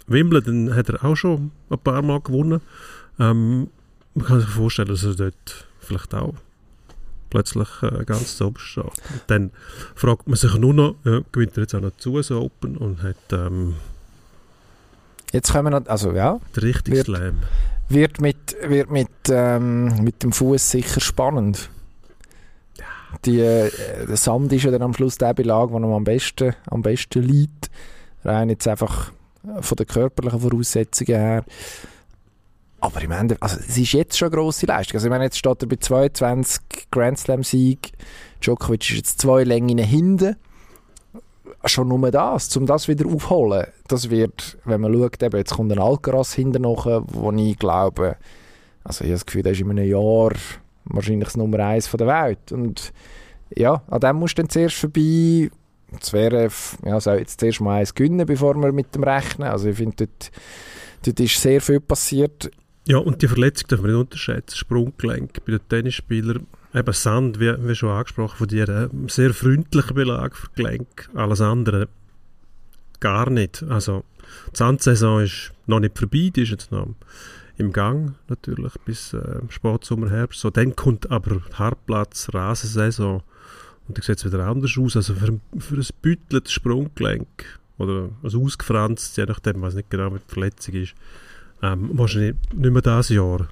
[0.08, 2.62] Wimbledon hat er auch schon ein paar Mal gewonnen.
[3.20, 3.68] Ähm,
[4.20, 6.34] man kann sich vorstellen, dass er dort vielleicht auch
[7.30, 8.84] plötzlich äh, ganz zu steht.
[8.84, 8.94] Und
[9.28, 9.52] dann
[9.96, 13.02] fragt man sich nur noch, ja, gewinnt er jetzt auch noch zu so Open und
[13.02, 13.76] hat ähm,
[15.32, 17.38] jetzt kommen wir noch, also ja, der richtige wird, Slam.
[17.88, 21.70] Wird mit, wird mit, ähm, mit dem Fuß sicher spannend.
[23.26, 23.72] Die, äh,
[24.06, 27.72] der Sand ist ja dann am Schluss der Belag, der am besten, am besten liegt.
[28.24, 29.12] Rein jetzt einfach
[29.62, 31.46] von den körperlichen Voraussetzungen her
[32.82, 34.96] Aber im Ende, also es ist jetzt schon eine grosse Leistung.
[34.96, 36.62] Also ich meine, jetzt steht er bei 22
[36.92, 37.92] Grand Slam Sieg.
[38.42, 40.36] Djokovic ist jetzt zwei Längen hinten.
[41.66, 43.68] Schon nur das, um das wieder aufholen.
[43.88, 48.16] Das wird, wenn man schaut, eben, jetzt kommt ein Alcaraz hinten noch, wo ich glaube,
[48.84, 50.32] also ich habe das Gefühl, der ist in einem Jahr
[50.86, 52.52] wahrscheinlich das Nummer eins der Welt.
[52.52, 52.94] Und
[53.56, 55.50] ja, an dem musst du dann zuerst vorbei.
[56.00, 56.50] Es wäre,
[56.86, 59.50] ja, soll jetzt zuerst mal eins gewinnen, bevor wir mit dem rechnen.
[59.50, 60.32] Also ich finde, dort,
[61.04, 62.50] dort ist sehr viel passiert.
[62.88, 64.56] Ja, und die Verletzung darf man nicht unterschätzen.
[64.56, 66.48] Sprunggelenk bei den Tennisspielern.
[66.74, 71.10] Eben Sand, wie, wie schon angesprochen von dir, ein sehr freundlicher Belag für Gelenk.
[71.14, 71.88] Alles andere
[73.00, 73.64] gar nicht.
[73.70, 74.04] Also
[74.54, 76.96] die Sandsaison ist noch nicht vorbei, die ist jetzt noch
[77.58, 80.40] im Gang natürlich bis äh, Sportsommer, Herbst.
[80.40, 83.22] So, dann kommt aber Hartplatz, Rasensaison
[83.88, 84.96] und dann sieht es wieder anders aus.
[84.96, 90.24] Also für, für ein bütteltes Sprunggelenk oder ein ausgefranst, je nachdem, was nicht genau mit
[90.28, 90.96] Verletzung ist,
[91.62, 93.48] ähm, wahrscheinlich nicht mehr dieses Jahr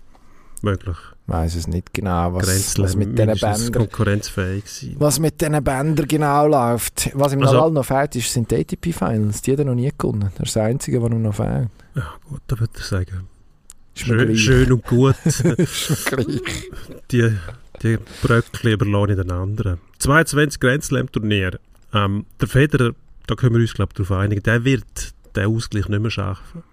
[0.62, 0.98] möglich.
[1.28, 4.96] Ich weiß es nicht genau, was, was mit diesen Bändern konkurrenzfähig sein.
[4.98, 7.12] Was mit diesen Bändern genau läuft.
[7.13, 9.41] Was im also, noch fehlt, ist, sind die ATP-Finals.
[9.41, 10.32] Die hat er noch nie gewonnen.
[10.38, 11.70] Das ist das Einzige, was noch fehlt.
[11.96, 13.28] Ja gut, da würde ich sagen.
[13.93, 15.15] Schön, schön, und gut.
[17.12, 17.36] die,
[17.82, 19.80] die Bröckchen überlassen in den anderen.
[20.00, 21.60] 22 Grand Slam Turnier.
[21.93, 22.91] Ähm, der Federer,
[23.26, 26.63] da können wir uns glaube ich darauf einigen, der wird den Ausgleich nicht mehr schaffen.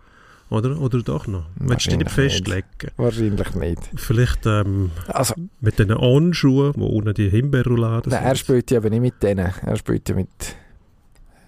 [0.51, 0.79] Oder?
[0.79, 1.47] Oder doch noch?
[1.57, 2.65] Willst du dich nicht festlegen?
[2.97, 3.81] Wahrscheinlich nicht.
[3.97, 8.23] Vielleicht ähm, also, mit den On-Schuhen, wo unten die Himbeerrouladen sind.
[8.23, 9.53] Er spielt ja aber nicht mit denen.
[9.63, 10.29] Er spielt ja mit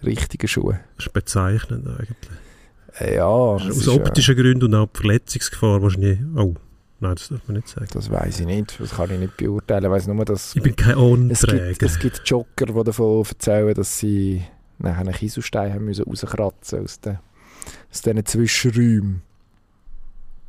[0.02, 0.78] richtigen Schuhen.
[0.96, 3.14] Das ist bezeichnend eigentlich.
[3.14, 3.26] Ja.
[3.26, 4.42] Aus optischen ja.
[4.42, 6.18] Gründen und auch Verletzungsgefahr wahrscheinlich.
[6.34, 6.54] Oh,
[7.00, 7.88] nein, das darf man nicht sagen.
[7.92, 8.80] Das weiß ich nicht.
[8.80, 9.84] Das kann ich nicht beurteilen.
[9.84, 10.56] Ich weiß nur, dass.
[10.56, 11.70] Ich bin kein On-Träger.
[11.70, 14.42] Es gibt, es gibt Jogger, die davon erzählen, dass sie
[14.78, 17.18] nachher einen Kieselstein haben müssen rauskratzen aus den,
[17.90, 19.22] aus diesen Zwischenräumen.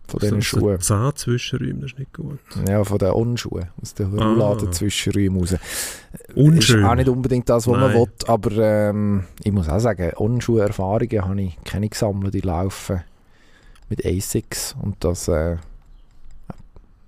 [0.08, 0.80] Von diesen also, Schuhen.
[0.80, 2.40] Zahn-Zwischenräumen, das ist nicht gut.
[2.68, 3.68] Ja, von den On-Schuhen.
[3.82, 4.26] Aus den ah.
[4.26, 5.56] Rouladen-Zwischenräumen raus.
[6.34, 6.80] Unschön.
[6.80, 7.82] Ist auch nicht unbedingt das, was Nein.
[7.82, 12.34] man will, aber ähm, ich muss auch sagen, On-Schuhe-Erfahrungen habe ich keine gesammelt.
[12.34, 13.02] Die laufen
[13.90, 15.58] mit ASICS und das äh,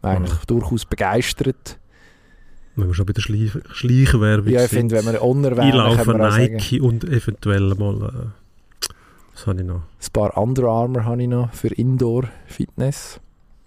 [0.02, 0.44] eigentlich ah.
[0.48, 1.80] durchaus begeistert.
[2.76, 6.78] Wenn wir schon bei der Schleich Schleichwerbung Ja, ich finde, wenn wir unerwähnen, Einlaufen Nike
[6.78, 6.82] sagen.
[6.82, 8.04] und eventuell mal...
[8.04, 8.49] Äh,
[9.40, 9.82] was habe ich noch?
[9.82, 13.20] Ein paar Under Armour habe ich noch für Indoor-Fitness.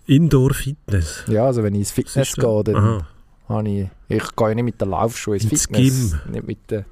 [0.07, 1.25] Indoor-Fitness?
[1.29, 3.07] Ja, also wenn ich ins Fitness gehe, dann Aha.
[3.49, 3.89] habe ich...
[4.09, 6.11] Ich gehe ja nicht mit den Laufschuhen ins, ins Fitness.
[6.25, 6.33] Gym.
[6.33, 6.85] Nicht mit den...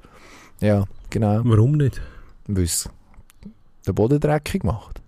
[0.59, 1.41] Ja, genau.
[1.43, 2.01] Warum nicht?
[2.47, 2.89] Weil es
[3.85, 5.01] den Boden dreckig macht.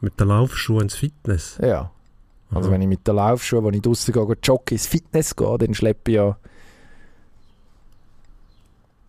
[0.00, 1.58] Mit den Laufschuhen ins Fitness?
[1.62, 1.90] Ja.
[2.50, 2.74] Also Aha.
[2.74, 6.10] wenn ich mit den Laufschuhen, wenn ich draußen gehe, joggen ins Fitness gehe, dann schleppe
[6.10, 6.36] ich ja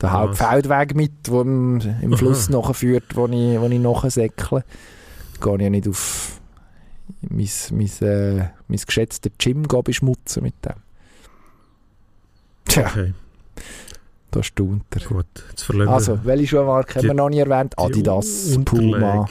[0.03, 4.63] den Hauptfeldweg mit, der im, im Fluss nachführt, wo ich, wo ich nachsäckle.
[5.41, 6.41] Gehe ich ja nicht auf
[7.21, 10.73] mein, mein, äh, mein geschätztes Gym beschmutzen mit dem.
[12.65, 12.87] Tja.
[12.87, 13.13] Okay.
[14.31, 15.01] Da staunt er.
[15.01, 17.77] Gut, jetzt Also, welche Schuhmarke haben wir noch nie erwähnt?
[17.77, 19.27] Adidas, Puma.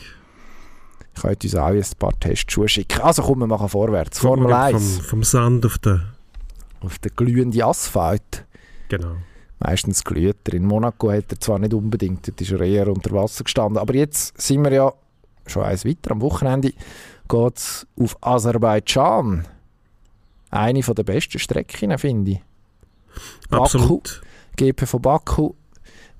[1.15, 3.01] Ich könnte uns auch ein paar Testschuhe schicken.
[3.03, 4.21] Also komm, wir machen vorwärts.
[4.21, 4.97] Formel 1.
[4.97, 6.03] Vom, vom Sand auf den...
[6.81, 8.47] Auf den glühenden Asphalt.
[8.89, 9.17] Genau
[9.63, 10.55] meistens glüht er.
[10.55, 13.95] In Monaco hat er zwar nicht unbedingt, dort ist er eher unter Wasser gestanden, aber
[13.95, 14.93] jetzt sind wir ja
[15.47, 16.13] schon eins weiter.
[16.13, 16.73] Am Wochenende
[17.29, 19.47] geht es auf Aserbaidschan.
[20.51, 22.41] Eine der besten Strecken, finde ich.
[23.49, 24.23] Baku, Absolut.
[24.57, 25.55] GP von Baku.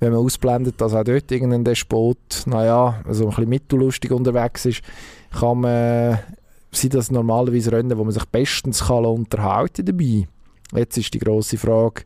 [0.01, 4.83] Wenn man ausblendet, dass auch dort irgendein Despot, naja, also ein bisschen mittellustig unterwegs ist,
[5.39, 6.19] kann man,
[6.73, 10.27] sind das normalerweise Rennen, wo man sich bestens kann unterhalten dabei.
[10.75, 12.03] Jetzt ist die große Frage,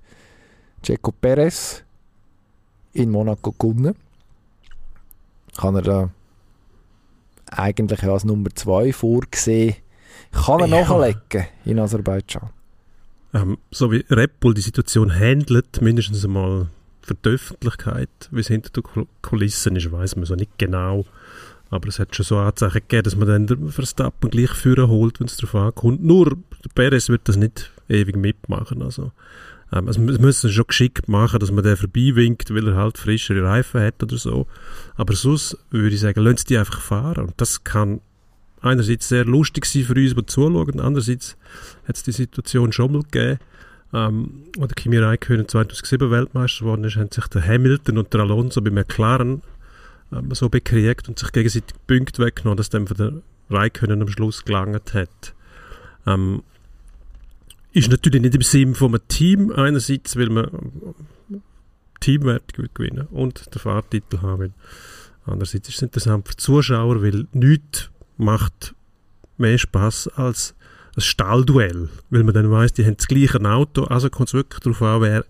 [0.83, 1.83] Checo Perez
[2.93, 3.95] in Monaco gewonnen.
[5.57, 6.11] Kann er da
[7.51, 9.77] eigentlich als Nummer 2 vorgesehen.
[10.33, 10.81] Kann er ja.
[10.81, 12.51] nachlegen in Aserbaidschan?
[13.35, 16.69] Ähm, so wie Red Bull die Situation handelt, mindestens einmal
[17.03, 21.05] für die Öffentlichkeit, wie es hinter den Kulissen ist, weiß man so nicht genau.
[21.71, 25.21] Aber es hat schon so Anzeichen gegeben, dass man dann den Verstappen gleich führen holt,
[25.21, 26.03] wenn es darauf ankommt.
[26.03, 28.83] Nur der Perez wird das nicht ewig mitmachen.
[28.83, 29.12] Also
[29.72, 32.98] ähm, also wir müssen es schon geschickt machen, dass man den vorbeiwinkt, weil er halt
[32.98, 34.46] frischere Reifen hat oder so.
[34.96, 37.26] Aber sonst würde ich sagen, lassen die einfach fahren.
[37.26, 38.00] Und das kann
[38.61, 41.37] einerseits sehr lustig sein für uns, die zuschauen, andererseits
[41.87, 43.38] hat es die Situation schon mal gegeben,
[43.92, 48.20] ähm, wo der Kimi Räikkönen 2007 Weltmeister geworden ist, haben sich der Hamilton und der
[48.22, 49.42] Alonso bei McLaren
[50.12, 54.44] ähm, so bekriegt und sich gegenseitig Punkte weggenommen, dass dann für den Räikkönen am Schluss
[54.44, 55.35] gelangt hat.
[56.07, 56.42] Ähm,
[57.77, 59.53] ist natürlich nicht im Sinn von einem Team.
[59.53, 60.49] Einerseits will man
[62.01, 64.55] Teamwert gewinnen und den Fahrtitel haben.
[65.27, 68.75] Andererseits ist es interessant für die Zuschauer, weil nichts macht
[69.37, 70.55] mehr Spaß als
[70.97, 74.61] ein Stallduell, weil man dann weiss, die haben das gleiche Auto, also kommt es wirklich
[74.61, 75.25] darauf an, wer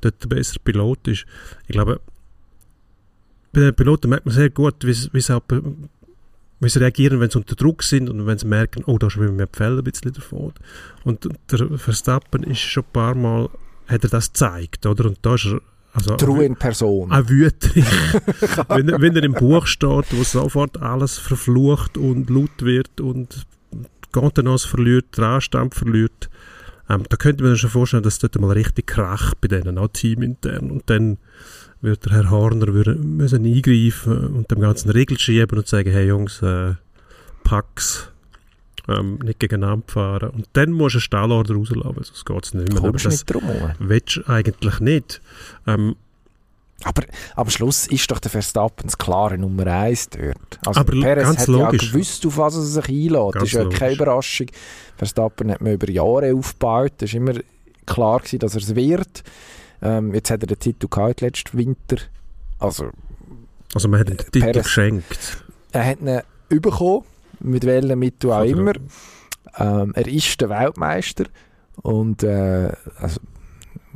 [0.00, 1.26] dort der bessere Pilot ist.
[1.66, 2.00] Ich glaube,
[3.52, 5.60] bei den Piloten merkt man sehr gut, wie sie, aber,
[6.68, 9.46] sie reagieren, wenn sie unter Druck sind und wenn sie merken, oh, da schwimmen mir
[9.46, 10.52] die Fälle ein bisschen davon.
[11.04, 13.48] Und der Verstappen ist schon ein paar Mal,
[13.86, 15.06] hat er das gezeigt, oder?
[15.06, 15.60] Und da ist er
[15.92, 17.10] also, True in Person.
[17.10, 17.84] Ein Wüterich.
[18.68, 23.46] wenn, wenn er im Buch steht, wo sofort alles verflucht und laut wird und
[24.12, 26.30] Kontenance verliert, Anstand verliert,
[26.88, 29.88] ähm, da könnte man sich schon vorstellen, dass dort mal richtig Krach bei denen, auch
[29.88, 30.70] teamintern.
[30.70, 31.18] Und dann
[31.80, 36.06] würde der Herr Horner würde, müssen eingreifen und dem ganzen Regel schieben und sagen, hey
[36.06, 36.74] Jungs, äh,
[37.44, 38.10] Pax,
[38.88, 40.30] ähm, nicht gegeneinander fahren.
[40.30, 42.80] Und dann musst du einen Stallorder rauslassen, sonst geht es nicht mehr.
[42.80, 43.42] Kommst Aber das nicht drum
[43.78, 45.20] willst du eigentlich nicht.
[45.66, 45.96] Ähm,
[46.82, 47.02] aber
[47.36, 50.58] am Schluss ist doch der Verstappen das klare Nummer 1 dort.
[50.64, 51.82] Also aber Perez ganz hat logisch.
[51.82, 53.34] ja gewusst, auf was er sich einlädt.
[53.34, 54.46] Das ist ja keine Überraschung.
[54.96, 56.94] Verstappen hat man über Jahre aufgebaut.
[57.00, 57.34] Es war immer
[57.84, 59.24] klar, gewesen, dass er es wird.
[59.82, 61.96] Ähm, jetzt hat er den Titel gehabt letzten Winter.
[62.58, 62.90] Also,
[63.74, 65.44] also man hat den Titel Perez, geschenkt.
[65.72, 66.20] Er hat ihn
[66.60, 67.04] bekommen,
[67.40, 68.72] mit welchen Mitteln auch immer.
[69.56, 71.24] Ähm, er ist der Weltmeister
[71.82, 73.20] und äh, also,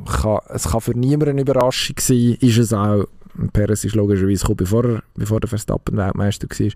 [0.05, 3.05] kann, es kann für niemanden eine Überraschung sein, ist es auch,
[3.53, 6.71] Perez ist logischerweise gekommen, bevor, er, bevor der Verstappen Weltmeister war,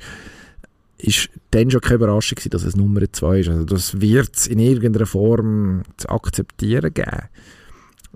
[0.98, 3.50] ist dann schon keine Überraschung gewesen, dass es Nummer 2 ist.
[3.50, 7.30] Also das wird es in irgendeiner Form zu akzeptieren geben.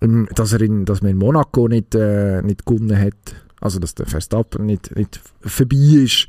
[0.02, 3.96] Und dass, er in, dass man in Monaco nicht, äh, nicht gewonnen hat, also dass
[3.96, 6.28] der Verstappen nicht, nicht vorbei ist,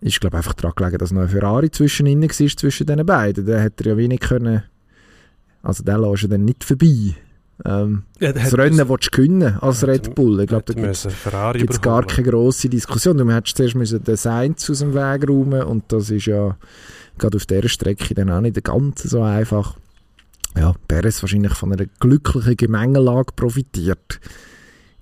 [0.00, 3.46] ist glaube einfach daran gelegen, dass noch ein Ferrari zwischen ihnen war, zwischen den beiden.
[3.46, 4.62] Der hätte er ja wenig können,
[5.62, 7.16] also der lässt er dann nicht vorbei.
[7.64, 10.40] Ähm, ja, das Rennen willst du gewinnen als Red Bull.
[10.40, 13.18] Ich glaube, da gibt es gar keine grosse Diskussion.
[13.18, 16.56] Du hättest zuerst müssen den Sainz aus dem Weg räumen und das ist ja
[17.18, 19.76] gerade auf dieser Strecke dann auch nicht ganz so einfach.
[20.56, 24.20] Ja, Perez wahrscheinlich von einer glücklichen Gemengelage profitiert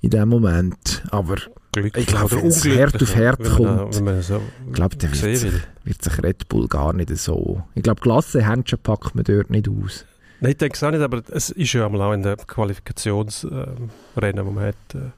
[0.01, 1.03] in dem Moment.
[1.11, 1.37] Aber
[1.77, 6.23] ich glaube, wenn es Herd auf Herd kommt, so ich glaube, dann wird, wird sich
[6.23, 7.63] Red Bull gar nicht so...
[7.75, 10.05] Ich glaube, Klassenhändchen packt man dort nicht aus.
[10.41, 13.79] Nein, ich denke es auch nicht, aber es ist ja auch in den Qualifikationsrennen,
[14.17, 15.11] äh, die man hat, äh,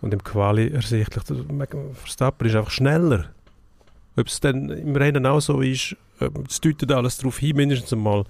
[0.00, 1.24] und im Quali ersichtlich,
[1.94, 3.26] Verstappen ist einfach schneller.
[4.16, 5.96] Ob es dann im Rennen auch so ist,
[6.48, 8.24] es deutet alles darauf hin, mindestens einmal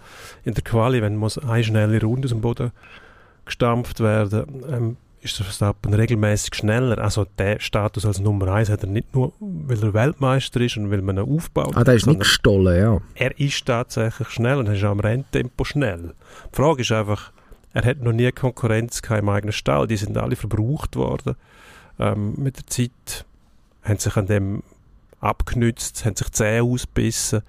[0.44, 2.72] in der Quali, wenn muss eine schnelle Runde aus dem Boden
[3.44, 6.98] gestampft werden, ähm, ist der Verstappen regelmäßig schneller.
[6.98, 10.90] Also der Status als Nummer 1 hat er nicht nur, weil er Weltmeister ist und
[10.90, 11.76] weil man ihn aufbaut.
[11.76, 13.00] Ah, der ist nicht gestohlen, ja.
[13.14, 16.14] Er ist tatsächlich schnell und er ist am Renntempo schnell.
[16.52, 17.32] Die Frage ist einfach,
[17.72, 19.86] er hat noch nie Konkurrenz im eigenen Stall.
[19.86, 21.36] Die sind alle verbraucht worden.
[21.98, 23.24] Ähm, mit der Zeit
[23.82, 24.62] haben sich an dem
[25.24, 27.42] abgenützt, haben sich Zähne ausgebissen.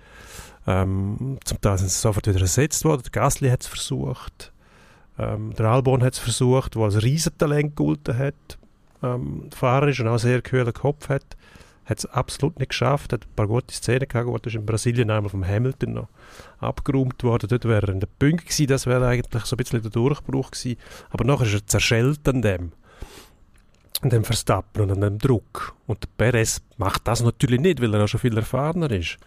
[0.67, 3.03] Ähm, zum Teil sind sie sofort wieder ersetzt worden.
[3.03, 4.51] Der Gasly hat es versucht.
[5.19, 8.57] Ähm, der Albon hat es versucht, der als Riesentalent gegolten hat.
[9.03, 11.23] Ähm, Fahrer ist und auch sehr kühlen Kopf hat.
[11.85, 15.29] Hat es absolut nicht geschafft, hat ein paar gute Szenen gehabt, ist in Brasilien einmal
[15.29, 16.07] vom Hamilton noch
[16.57, 17.47] abgeräumt worden.
[17.47, 20.49] Dort wäre er in der Punkt gewesen, das wäre eigentlich so ein bisschen der Durchbruch
[20.49, 20.79] gewesen.
[21.11, 22.71] Aber nachher ist er zerschellt an dem
[24.01, 25.75] an dem Verstappen und an dem Druck.
[25.87, 29.17] Und Perez macht das natürlich nicht, weil er auch schon viel erfahrener ist.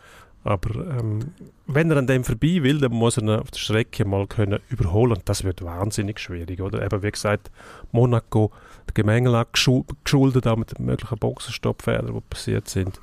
[0.44, 1.32] Aber ähm,
[1.66, 5.12] wenn er an dem vorbei will, dann muss er auf der Strecke mal können überholen
[5.12, 6.82] und das wird wahnsinnig schwierig, oder?
[6.84, 7.50] Eben wie gesagt,
[7.92, 8.52] Monaco,
[8.86, 9.50] der Gemengelage
[10.04, 12.96] geschuldet auch mit möglichen Boxenstoppfehlern, die passiert sind.
[12.96, 13.00] Du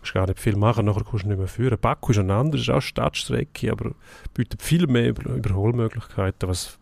[0.00, 1.78] kannst gar nicht viel machen, nachher kannst du nicht mehr führen.
[1.80, 3.92] Baku ist ein anderes, ist auch Stadtstrecke, aber
[4.34, 6.78] bietet viel mehr Über Überholmöglichkeiten, was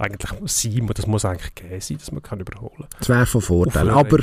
[0.00, 2.88] eigentlich sein muss, das muss eigentlich gegeben sein, dass man kann überholen kann.
[2.98, 4.18] Das wäre von Vorteil, aber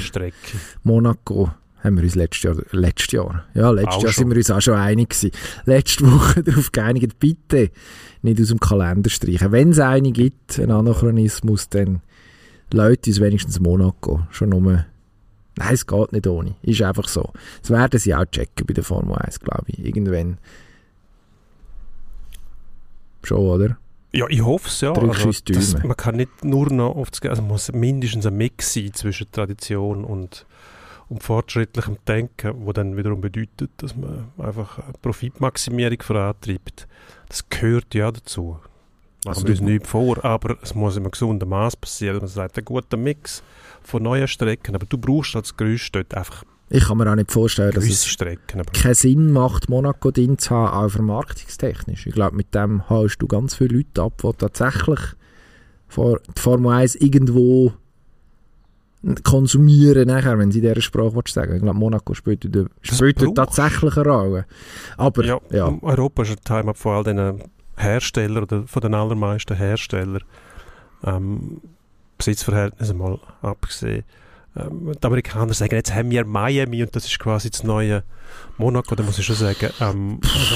[0.84, 1.52] Monaco
[1.84, 4.74] haben wir uns letztes Jahr, letztes Jahr, ja, letztes Jahr sind wir uns auch schon
[4.74, 5.32] einig gewesen.
[5.66, 7.70] Letzte Woche darauf geeinigt, bitte
[8.24, 9.52] nicht aus dem Kalender streichen.
[9.52, 12.02] Wenn es eine gibt, ein Anachronismus, dann
[12.74, 14.24] Leute uns wenigstens Monaco.
[14.32, 14.86] Schon nur, nein,
[15.74, 16.56] es geht nicht ohne.
[16.64, 17.32] Ist einfach so.
[17.62, 19.86] Das werden sie auch checken bei der Formel 1, glaube ich.
[19.86, 20.40] Irgendwann.
[23.24, 23.78] Schon, oder?
[24.18, 24.94] Ja, ich hoffe es, ja.
[24.94, 29.32] Also, das, man kann nicht nur noch das, also muss mindestens ein Mix sein zwischen
[29.32, 30.46] Tradition und
[31.10, 36.88] und fortschrittlichem Denken, wo dann wiederum bedeutet, dass man einfach Profitmaximierung vorantreibt.
[37.30, 38.60] Das gehört ja dazu.
[39.26, 42.20] Machen wir uns nichts vor, aber es muss in einem gesunden Maß passieren.
[42.20, 43.42] Man sagt, ein guter Mix
[43.84, 47.32] von neuen Strecken, aber du brauchst als Gerüst dort einfach ich kann mir auch nicht
[47.32, 52.08] vorstellen, dass es Strecken, keinen Sinn macht, Monaco drin zu haben, auch vermarktungstechnisch.
[52.08, 55.00] Ich glaube, mit dem holst du ganz viele Leute ab, die tatsächlich
[55.96, 57.72] die Formel 1 irgendwo
[59.24, 62.50] konsumieren nachher, wenn sie dieser Sprache sagen Ich glaube, Monaco spielt,
[62.82, 64.46] spielt tatsächlich eine Rolle.
[64.98, 65.74] Aber, ja, ja.
[65.82, 67.44] Europa ist ein Teil von all diesen
[67.78, 70.24] Hersteller oder von den allermeisten Herstellern,
[71.04, 71.62] ähm,
[72.18, 74.04] Besitzverhältnisse mal abgesehen,
[74.58, 78.04] ähm, die Amerikaner sagen, jetzt haben wir Miami und das ist quasi das neue
[78.58, 80.56] Monaco, da muss ich schon sagen, ähm, also,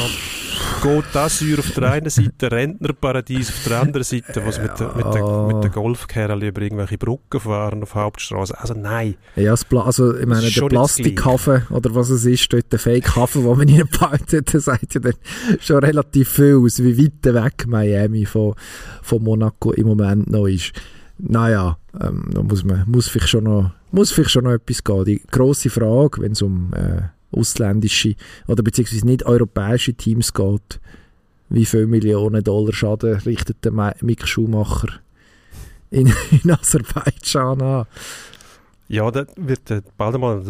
[0.82, 5.14] geht das auf der einen Seite, Rentnerparadies auf der anderen Seite, was mit, der, mit,
[5.14, 8.58] der, mit den Golfkerlen über irgendwelche Brücken fahren auf Hauptstraße.
[8.60, 9.16] Also nein.
[9.36, 13.70] Ja, also ich meine, der Plastikhafen oder was es ist, dort der Fake-Hafen, den man
[13.70, 15.14] reingebaut hat, der sagt ja dann
[15.60, 18.56] schon relativ viel aus, wie weit weg Miami von,
[19.04, 20.72] von Monaco im Moment noch ist.
[21.20, 25.06] Naja, ähm, da muss man muss vielleicht schon noch, muss vielleicht schon noch etwas gehen.
[25.06, 28.16] Die grosse Frage, wenn es um äh, ausländische
[28.48, 30.80] oder beziehungsweise nicht europäische Teams geht,
[31.50, 33.72] wie viele Millionen Dollar Schaden richtet der
[34.02, 35.00] Mick Schumacher
[35.90, 36.14] in,
[36.44, 37.86] in Aserbaidschan an?
[38.88, 39.62] Ja, da wird
[39.96, 40.44] bald einmal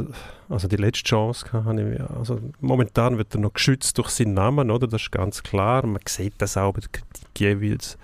[0.50, 1.80] also die letzte Chance gehabt.
[2.18, 4.88] Also momentan wird er noch geschützt durch seinen Namen, oder?
[4.88, 5.86] Das ist ganz klar.
[5.86, 7.98] Man sieht das auch bei der Kritik jeweils.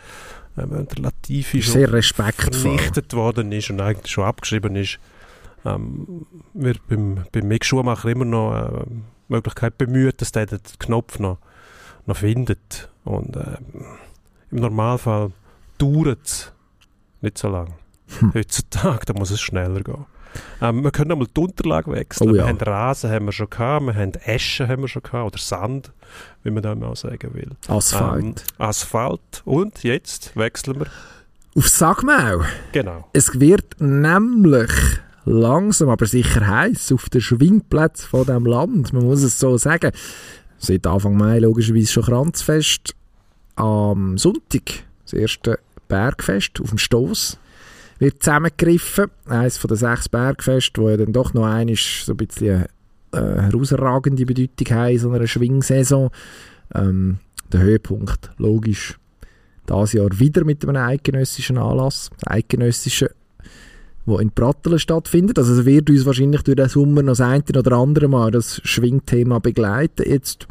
[0.56, 5.00] Wenn der Latifi schon vernichtet worden ist und eigentlich schon abgeschrieben ist,
[5.66, 10.60] ähm, wird beim, beim Mick Schumacher immer noch äh, die Möglichkeit bemüht, dass der den
[10.80, 11.38] Knopf noch,
[12.06, 12.90] noch findet.
[13.04, 13.58] Und äh,
[14.52, 15.32] im Normalfall
[15.78, 16.54] dauert es
[17.22, 17.74] nicht so lange.
[18.20, 18.34] Hm.
[18.34, 20.06] Heutzutage, da muss es schneller gehen.
[20.62, 22.30] Ähm, wir können mal die Unterlage wechseln.
[22.30, 22.44] Oh, ja.
[22.44, 25.38] Wir haben Rasen haben wir schon gehabt, wir haben Esche haben wir schon gehabt, oder
[25.38, 25.92] Sand,
[26.44, 27.52] wie man da mal sagen will.
[27.68, 28.24] Asphalt.
[28.24, 29.42] Ähm, Asphalt.
[29.46, 30.88] Und jetzt wechseln wir
[31.56, 32.44] auf Sagmau.
[32.72, 33.10] Genau.
[33.14, 34.70] Es wird nämlich
[35.28, 38.94] langsam aber sicher heiß auf den Schwingplatz von dem Land.
[38.94, 39.92] Man muss es so sagen.
[40.58, 42.96] Seit Anfang Mai logischerweise schon Kranzfest.
[43.56, 47.38] Am Sonntag, das erste Bergfest auf dem Stoß,
[48.00, 49.12] wird zusammengegriffen.
[49.28, 52.66] Eines von den sechs Bergfesten, wo ja dann doch noch ein so ein bisschen
[53.12, 56.10] äh, herausragende Bedeutung haben in so einer Schwingsaison.
[56.74, 57.20] Ähm,
[57.52, 58.98] der Höhepunkt, logisch,
[59.70, 62.10] dieses Jahr wieder mit einem eidgenössischen Anlass.
[62.26, 63.12] Eidgenössische
[64.08, 65.38] wo in Prattelen stattfindet.
[65.38, 68.62] Also es wird uns wahrscheinlich durch den Sommer noch das eine oder andere Mal das
[68.64, 70.10] Schwingthema begleiten.
[70.10, 70.48] Jetzt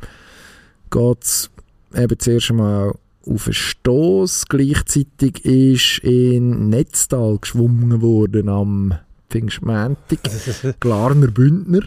[0.91, 1.51] geht es
[1.95, 2.93] eben zuerst einmal
[3.27, 4.45] auf einen Stoss.
[4.47, 8.95] Gleichzeitig ist in Netztal geschwungen worden am
[9.31, 10.21] Pfingstmäntig.
[10.81, 11.81] Glarner Bündner.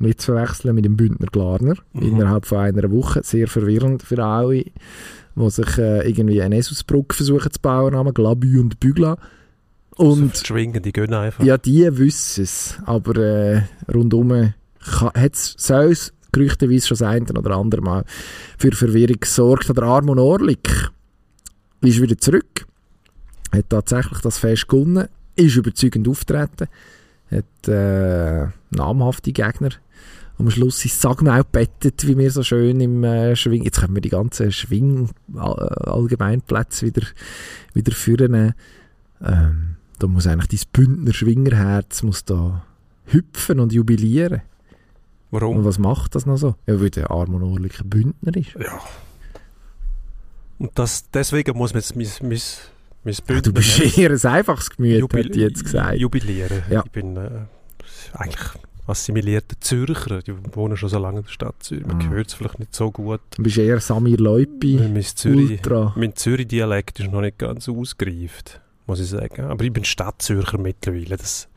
[0.00, 1.76] Nicht zu verwechseln mit dem Bündner Glarner.
[1.94, 2.02] Mhm.
[2.02, 3.22] Innerhalb von einer Woche.
[3.24, 4.64] Sehr verwirrend für alle,
[5.34, 9.16] die sich äh, irgendwie eine Esusbrücke versuchen zu bauen, am Glabü und Bügla.
[10.00, 11.44] Und so schwingen, die gehen einfach.
[11.44, 12.78] Ja, die wissen es.
[12.86, 18.06] Aber äh, rundum soll es gerüchteweise schon das eine oder andere Mal
[18.56, 19.68] für Verwirrung gesorgt.
[19.68, 20.88] Der Armon Orlik
[21.82, 22.64] ist wieder zurück.
[23.52, 25.06] Hat tatsächlich das Fest gewonnen.
[25.36, 26.68] Ist überzeugend auftreten.
[27.30, 29.72] Hat äh, namhafte Gegner
[30.38, 33.64] am Schluss ins Sagmau bettet, wie wir so schön im äh, Schwing...
[33.64, 37.02] Jetzt können wir die ganzen Schwing-Allgemeinplätze wieder,
[37.74, 38.54] wieder führen.
[39.22, 42.64] Ähm, da muss eigentlich dein Bündner Schwingerherz muss da
[43.06, 44.42] hüpfen und jubilieren.
[45.30, 45.58] Warum?
[45.58, 46.56] Und was macht das noch so?
[46.66, 48.54] Ja, weil der Armon Orlik ein Bündner ist.
[48.54, 48.80] Ja.
[50.58, 52.40] Und das, deswegen muss man jetzt mein, mein,
[53.04, 53.34] mein Bündner...
[53.34, 55.98] Ja, du bist eher ein einfaches Gemüt, Jubil hat jetzt gesagt.
[55.98, 56.62] Jubilieren.
[56.70, 56.82] Ja.
[56.84, 57.30] Ich bin äh,
[58.14, 58.50] eigentlich
[58.86, 60.20] assimilierter Zürcher.
[60.26, 61.86] Ich wohne schon so lange in der Stadt Zürich.
[61.86, 62.08] Man ah.
[62.08, 63.20] hört es vielleicht nicht so gut.
[63.36, 65.60] Du bist eher Samir Leupi, mein Zürich,
[65.94, 69.44] Mein Zürich-Dialekt ist noch nicht ganz ausgereift muss ich sagen.
[69.44, 71.16] Aber ich bin Stadtzürcher mittlerweile.
[71.16, 71.48] Das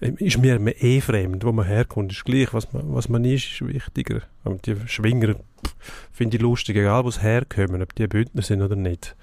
[0.00, 2.12] ist mir eh fremd, wo man herkommt.
[2.12, 4.22] Ist gleich, was man, was man ist, ist wichtiger.
[4.42, 5.36] Und die Schwinger
[6.12, 9.14] finde ich lustig, egal wo sie herkommen, ob die Bündner sind oder nicht.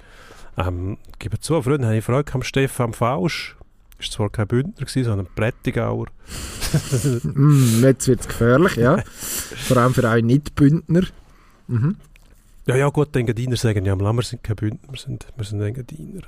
[0.57, 3.57] Ähm, gebe zu, früher habe ich Freude am Stefan Fausch.
[3.99, 6.07] Ist zwar kein Bündner gewesen, sondern ein Prättigauer.
[7.23, 9.03] mm, jetzt wird es gefährlich, ja.
[9.05, 11.03] Vor allem für einen Nicht-Bündner.
[11.67, 11.97] Mhm.
[12.65, 15.61] Ja, ja, gut, die Engadiner sagen ja, wir sind kein Bündner, wir sind, wir sind
[15.61, 16.21] Engadiner.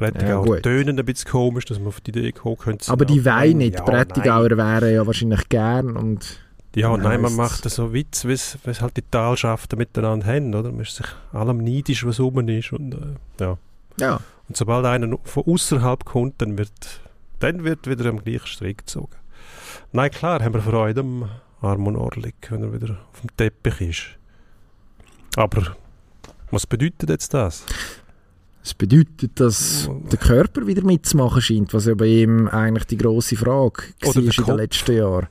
[0.00, 2.90] Prättigauer ja, tönen ein bisschen komisch, dass man auf die Idee kommen könnte.
[2.90, 3.78] Aber die Weine nicht.
[3.78, 6.40] Ja, Prättigauer wären ja wahrscheinlich gern und...
[6.74, 10.70] Ja, nein, man macht so Witz, wie es halt die Talschaften miteinander haben, oder?
[10.70, 13.58] Man ist sich allem neidisch, was oben ist und äh, ja.
[13.98, 14.20] ja.
[14.48, 17.00] Und sobald einer von außerhalb kommt, dann wird,
[17.40, 19.16] dann wird wieder am gleichen Strick gezogen.
[19.92, 21.28] Nein, klar, haben wir Freude am
[21.60, 24.02] Armon Orlik, wenn er wieder auf dem Teppich ist.
[25.36, 25.76] Aber
[26.52, 27.64] was bedeutet jetzt das?
[28.62, 33.36] Das bedeutet, dass der Körper wieder mitzumachen scheint, was ja bei ihm eigentlich die grosse
[33.36, 35.28] Frage war in den letzten Jahren.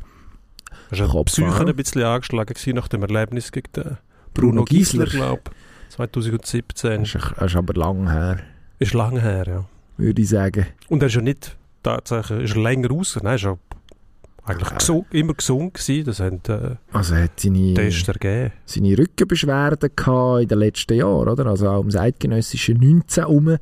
[0.92, 3.98] Hast du Psyche ein bisschen angeschlagen nach dem Erlebnis gegen den
[4.34, 5.44] Bruno, Bruno Giesler, glaube
[5.90, 7.04] 2017.
[7.04, 8.40] Das ist, ist aber lang her.
[8.80, 9.66] Ist lang her, ja.
[9.98, 10.66] Würde ich sagen.
[10.88, 13.58] Und er ist ja nicht tatsächlich, ist er länger raus, nein, ist ja
[14.50, 16.06] eigentlich gesund, immer gesund gewesen.
[16.06, 18.52] Das haben äh, also hat seine, Tests ergeben.
[18.66, 21.46] seine Rückenbeschwerden gehabt in den letzten Jahren, oder?
[21.46, 23.58] Also auch ums eidgenössische 19 herum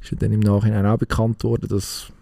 [0.00, 2.12] ist ja dann im Nachhinein auch bekannt worden, dass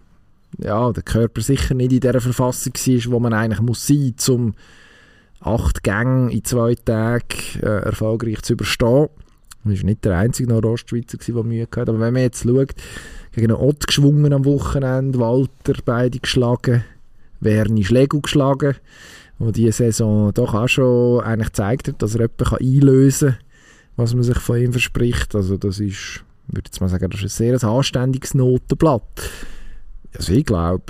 [0.57, 4.29] ja, der Körper sicher nicht in der Verfassung war, wo man eigentlich muss sein muss,
[4.29, 4.53] um
[5.39, 7.23] acht Gänge in zwei Tagen
[7.61, 9.09] äh, erfolgreich zu überstehen.
[9.65, 11.91] Er war nicht der einzige Nordostschweizer, der Mühe hatte.
[11.91, 12.73] Aber wenn man jetzt schaut,
[13.33, 16.83] gegen einen Ott geschwungen am Wochenende, Walter beide geschlagen,
[17.39, 18.75] Werni Schlegel geschlagen,
[19.39, 23.39] wo diese Saison doch auch schon eigentlich gezeigt hat, dass er jemanden einlösen kann,
[23.95, 25.35] was man sich von ihm verspricht.
[25.35, 29.29] Also das ist, würde jetzt mal sagen, das ist ein sehr anständiges Notenblatt.
[30.15, 30.85] Also ich glaube,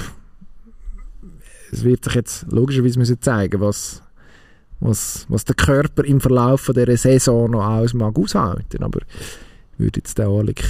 [1.72, 4.02] es wird sich jetzt logischerweise müssen zeigen, was,
[4.80, 8.84] was, was der Körper im Verlauf dieser Saison noch alles mag aushalten.
[8.84, 10.64] Aber ich würde jetzt den Alik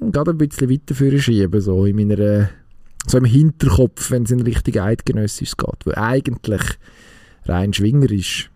[0.00, 2.50] hm, gerade ein bisschen weiter schieben, so in meiner
[3.06, 5.86] so im Hinterkopf, wenn es in Richtung Eidgenössisch geht.
[5.86, 6.62] Weil eigentlich
[7.44, 8.50] rein schwingerisch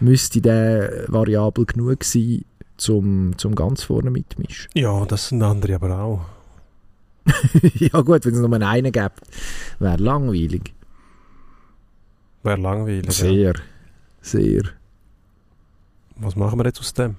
[0.00, 2.44] müsste der variabel genug sein,
[2.76, 4.68] zum, zum ganz vorne mitmischen.
[4.74, 6.20] Ja, das sind andere aber auch.
[7.74, 9.20] ja gut, wenn es nur einen gibt,
[9.78, 10.74] wäre langweilig.
[12.42, 13.12] Wäre langweilig.
[13.12, 13.52] Sehr, ja.
[14.20, 14.62] sehr.
[16.16, 17.16] Was machen wir jetzt aus dem?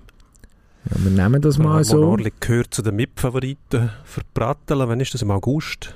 [0.89, 2.03] Ja, wir nehmen das mal so.
[2.03, 4.89] Orlik gehört zu den Mitfavoriten für Brattelen.
[4.89, 5.21] Wann ist das?
[5.21, 5.95] Im August?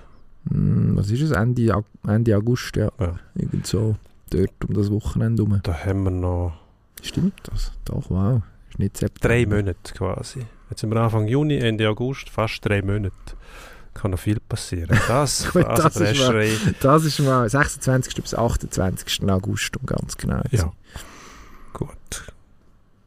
[0.49, 1.31] Hm, was ist es?
[1.31, 2.89] Ende, Ende August, ja.
[2.99, 3.19] ja.
[3.35, 3.95] Irgend so
[4.29, 5.59] dort um das Wochenende herum.
[5.63, 6.53] Da haben wir noch...
[7.01, 7.71] Stimmt das?
[7.85, 8.41] Doch, wow.
[8.69, 9.27] Ist nicht September.
[9.27, 10.45] Drei Monate quasi.
[10.69, 13.13] Jetzt sind wir Anfang Juni, Ende August, fast drei Monate.
[13.93, 14.97] Kann noch viel passieren.
[15.07, 16.49] Das, Gut, das, das, ist mal,
[16.81, 18.15] das ist mal 26.
[18.15, 19.29] bis 28.
[19.29, 20.67] August, um ganz genau zu sein.
[20.67, 20.73] Ja.
[21.73, 22.33] Gut.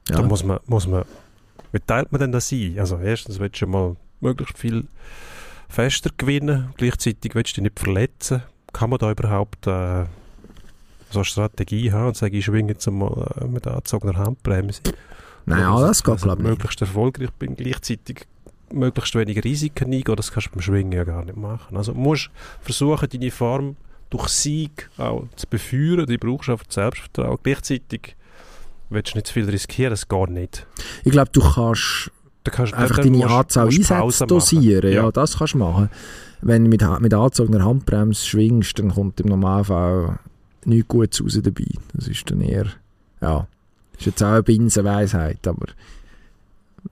[0.09, 0.17] Ja.
[0.17, 1.05] Da muss man, muss man
[1.73, 2.79] wie teilt man denn das ein?
[2.79, 4.87] Also erstens willst du mal möglichst viel
[5.69, 8.43] fester gewinnen, gleichzeitig willst du dich nicht verletzen.
[8.73, 10.05] Kann man da überhaupt äh,
[11.11, 14.83] so eine Strategie haben und sagen, ich schwinge jetzt mal äh, mit angezogener Handbremse?
[15.47, 18.27] Nein, also, das geht glaube ich möglichst erfolgreich bin, gleichzeitig
[18.73, 21.77] möglichst wenig Risiken eingehen, das kannst du beim Schwingen ja gar nicht machen.
[21.77, 23.77] Also du musst versuchen, deine Form
[24.11, 27.39] durch Sieg auch zu beführen, die brauchst einfach Selbstvertrauen.
[27.43, 28.17] Gleichzeitig
[28.91, 30.67] willst du nicht zu viel riskieren, das geht nicht.
[31.05, 32.11] Ich glaube, du kannst,
[32.45, 34.93] du kannst einfach deine Anzahl Einsätze dosieren.
[34.93, 35.05] Ja.
[35.05, 35.11] ja.
[35.11, 35.89] das kannst du machen.
[36.43, 40.19] Wenn du mit, mit angezogener Handbremse schwingst, dann kommt im Normalfall
[40.65, 41.67] nichts Gutes raus dabei.
[41.95, 42.67] Das ist dann eher,
[43.21, 43.47] ja,
[43.99, 45.67] ist jetzt auch eine Binsenweisheit, aber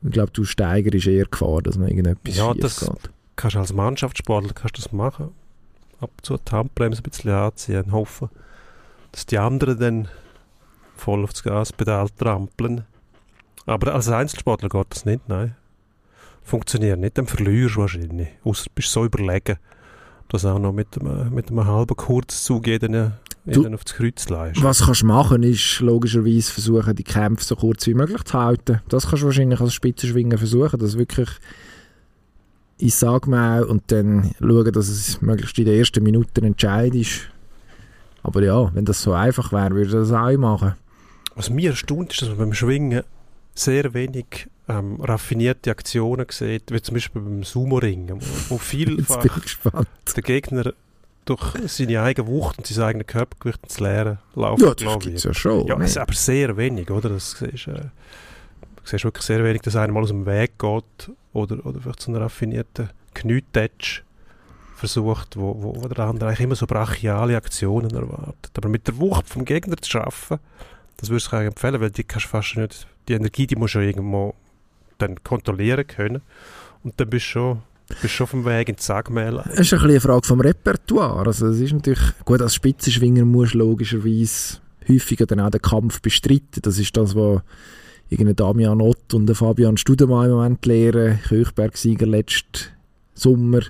[0.03, 3.11] ich glaube, du steigerst eher Gefahr, dass man irgendetwas ja, das geht.
[3.37, 5.31] kannst du als Mannschaftssportler kannst das machen.
[6.01, 8.29] Ab und zu die Handbremse ein bisschen anziehen und hoffen,
[9.13, 10.09] dass die anderen dann
[11.01, 12.85] voll aufs Gaspedal trampeln.
[13.67, 15.55] Aber als Einzelsportler geht das nicht, nein.
[16.43, 18.29] Funktioniert nicht, dann verlierst du wahrscheinlich.
[18.45, 19.59] Außer du bist so überlegen,
[20.29, 23.13] dass auch noch mit einem, mit einem halben Kurzzug jeden,
[23.45, 24.63] jeden aufs Kreuz leist.
[24.63, 28.81] Was kannst du machen, ist logischerweise versuchen, die Kämpfe so kurz wie möglich zu halten.
[28.89, 31.29] Das kannst du wahrscheinlich als Spitzenschwingen versuchen, dass wirklich
[32.79, 37.29] ich sage mal und dann schauen, dass es möglichst in den ersten Minuten entscheidest.
[38.23, 40.75] Aber ja, wenn das so einfach wäre, würde ich das auch machen.
[41.39, 43.05] Was mir erstaunt ist, dass man beim Schwingen
[43.55, 49.25] sehr wenig ähm, raffinierte Aktionen sieht, wie zum Beispiel beim Sumo-Ringen, wo vielfach
[50.17, 50.73] der Gegner
[51.25, 55.33] durch seine eigene Wucht und sein eigenes Körpergewicht ins Leere laufen Ja, das gibt ja
[55.33, 55.65] schon.
[55.69, 55.89] Ja, ne?
[55.97, 57.09] aber sehr wenig, oder?
[57.09, 61.13] Das siehst, äh, du siehst wirklich sehr wenig, dass einer mal aus dem Weg geht
[61.35, 64.03] oder, oder vielleicht so einen raffinierten Knietetsch
[64.75, 68.51] versucht, wo, wo, wo der andere eigentlich immer so brachiale Aktionen erwartet.
[68.57, 70.41] Aber mit der Wucht vom Gegner zu arbeiten,
[70.99, 73.79] das würde ich auch empfehlen, weil die kannst fast nicht, die Energie, die musst du
[73.79, 74.35] irgendwo
[74.99, 76.23] dann kontrollieren können.
[76.83, 77.63] Und dann bist du schon,
[78.03, 79.43] bist schon auf dem Weg ins Sagmehl.
[79.53, 81.27] Es ist ein eine Frage vom Repertoire.
[81.27, 86.03] Also es ist natürlich, gut, als Spitzenschwinger musst du logischerweise häufiger dann auch den Kampf
[86.03, 86.63] bestreiten.
[86.63, 87.43] Das ist das, was
[88.09, 91.21] irgendein Damian Ott und Fabian Studemann im Moment lehren.
[91.29, 92.71] Kirchberg-Sieger letzten
[93.15, 93.61] Sommer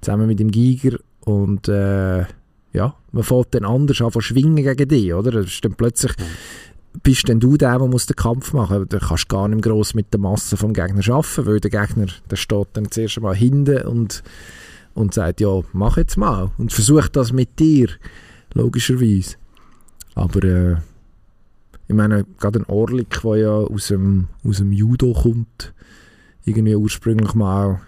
[0.00, 0.98] zusammen mit dem Giger.
[1.20, 2.24] Und äh,
[2.72, 5.30] ja, man fällt dann anders an von schwingen gegen dich, oder?
[5.30, 6.12] Das ist dann plötzlich
[7.02, 8.88] bist denn du der, der muss den Kampf machen muss.
[8.88, 12.06] Da kannst du gar nicht gross mit der Masse vom Gegner arbeiten, weil der Gegner,
[12.30, 14.22] der steht dann zuerst einmal hinten und,
[14.94, 16.50] und sagt, ja, mach jetzt mal.
[16.58, 17.88] Und versucht das mit dir,
[18.54, 19.36] logischerweise.
[20.14, 20.76] Aber äh,
[21.88, 25.72] ich meine, gerade ein Orlik, der ja aus dem, aus dem Judo kommt,
[26.44, 27.80] irgendwie ursprünglich mal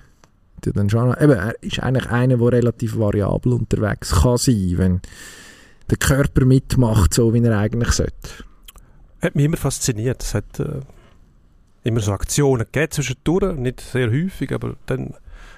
[0.73, 5.01] dann schon, eben, er ist eigentlich einer, der relativ variabel unterwegs kann sein, wenn
[5.91, 8.45] der Körper mitmacht, so wie er eigentlich sollte.
[9.21, 10.23] Hat mich immer fasziniert.
[10.23, 10.81] Es hat äh,
[11.83, 15.15] immer so Aktionen gegeben zwischendurch, nicht sehr häufig, aber dann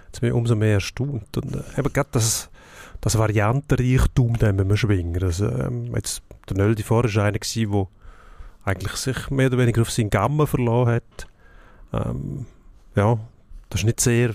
[0.07, 1.37] jetzt bin ich umso mehr erstaunt.
[1.37, 2.51] Und äh, eben gerade das,
[3.01, 5.23] das Variantenreichtum, den wir schwingen.
[5.23, 7.87] Also, ähm, jetzt, der Nöldi vorher war einer, der
[8.65, 11.27] eigentlich sich mehr oder weniger auf seinen Gamma verloren hat.
[11.93, 12.47] Ähm,
[12.95, 13.19] ja,
[13.71, 14.35] das ist nicht sehr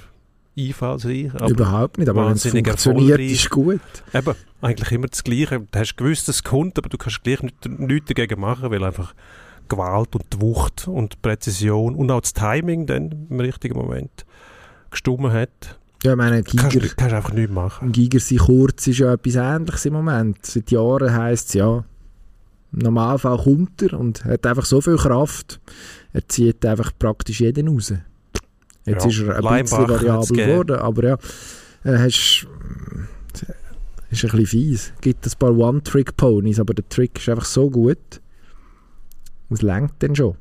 [0.58, 1.34] einfallsreich.
[1.50, 3.82] Überhaupt nicht, aber wenn es funktioniert, ist gut.
[4.14, 5.60] Eben, eigentlich immer das Gleiche.
[5.60, 8.84] Du hast gewusst, dass es kommt, aber du kannst gleich nichts, nichts dagegen machen, weil
[8.84, 9.14] einfach
[9.70, 14.26] Gewalt und die Wucht und die Präzision und auch das Timing dann im richtigen Moment
[14.90, 15.80] gestummen hat.
[16.04, 17.92] Ja, ich meine, Giger, kannst, kannst einfach nichts machen.
[17.92, 20.46] Giger sein Kurz ist ja etwas Ähnliches im Moment.
[20.46, 21.86] Seit Jahren heisst es ja,
[22.74, 25.60] im Normalfall kommt er und hat einfach so viel Kraft,
[26.14, 27.94] er zieht einfach praktisch jeden raus.
[28.86, 31.18] Jetzt ja, ist er ein bisschen variabel geworden, aber ja,
[31.84, 32.48] er hast,
[34.10, 34.92] ist ein bisschen fies.
[34.96, 38.22] Es gibt ein paar One-Trick-Ponys, aber der Trick ist einfach so gut,
[39.50, 40.36] es lenkt dann schon.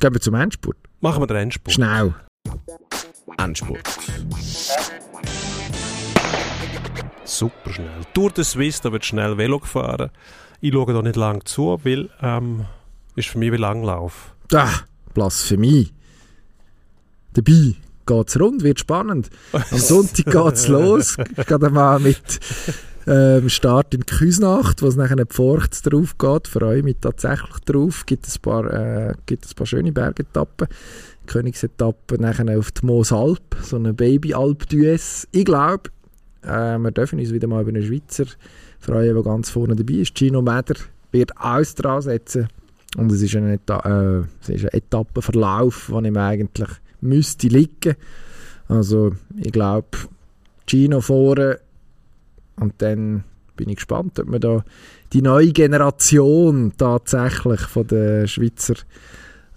[0.00, 0.76] Gehen wir zum Endspurt.
[1.00, 1.74] Machen wir den Endspurt.
[1.74, 2.14] Schnell.
[3.36, 3.80] Endspurt.
[7.24, 8.00] Super schnell.
[8.14, 10.10] Tour de Suisse, da wird schnell Velo gefahren.
[10.60, 12.64] Ich schaue da nicht lang zu, weil ähm,
[13.16, 14.34] ist für mich wie Langlauf.
[14.52, 14.80] Ah,
[15.14, 15.92] Blasphemie.
[17.34, 17.74] Dabei
[18.06, 19.30] geht es rund, wird spannend.
[19.52, 21.16] Am Sonntag geht es los.
[21.46, 22.40] Gerade mal mit
[23.06, 26.48] ähm, Start in Küsnacht, wo es nachher nicht Furcht drauf geht.
[26.48, 28.04] Freue mich tatsächlich drauf.
[28.06, 30.68] Gibt ein paar, äh, gibt ein paar schöne Bergetappen.
[31.26, 35.28] Königsetappe nachher auf die Moosalp, so eine Baby-Alp-Duess.
[35.30, 35.90] Ich glaube,
[36.42, 38.24] äh, wir dürfen uns wieder mal über einen Schweizer
[38.78, 40.16] freuen, der ganz vorne dabei ist.
[40.16, 40.74] Gino Meder
[41.12, 42.48] wird alles dran setzen.
[42.96, 46.70] Und es ist ein, Eta äh, es ist ein Etappenverlauf, den ich mir eigentlich
[47.00, 47.96] müsste liegen.
[48.68, 49.88] Also ich glaube,
[50.66, 51.60] Gino vorne
[52.56, 53.24] und dann
[53.56, 54.64] bin ich gespannt, ob man da
[55.12, 58.74] die neue Generation tatsächlich von den Schweizer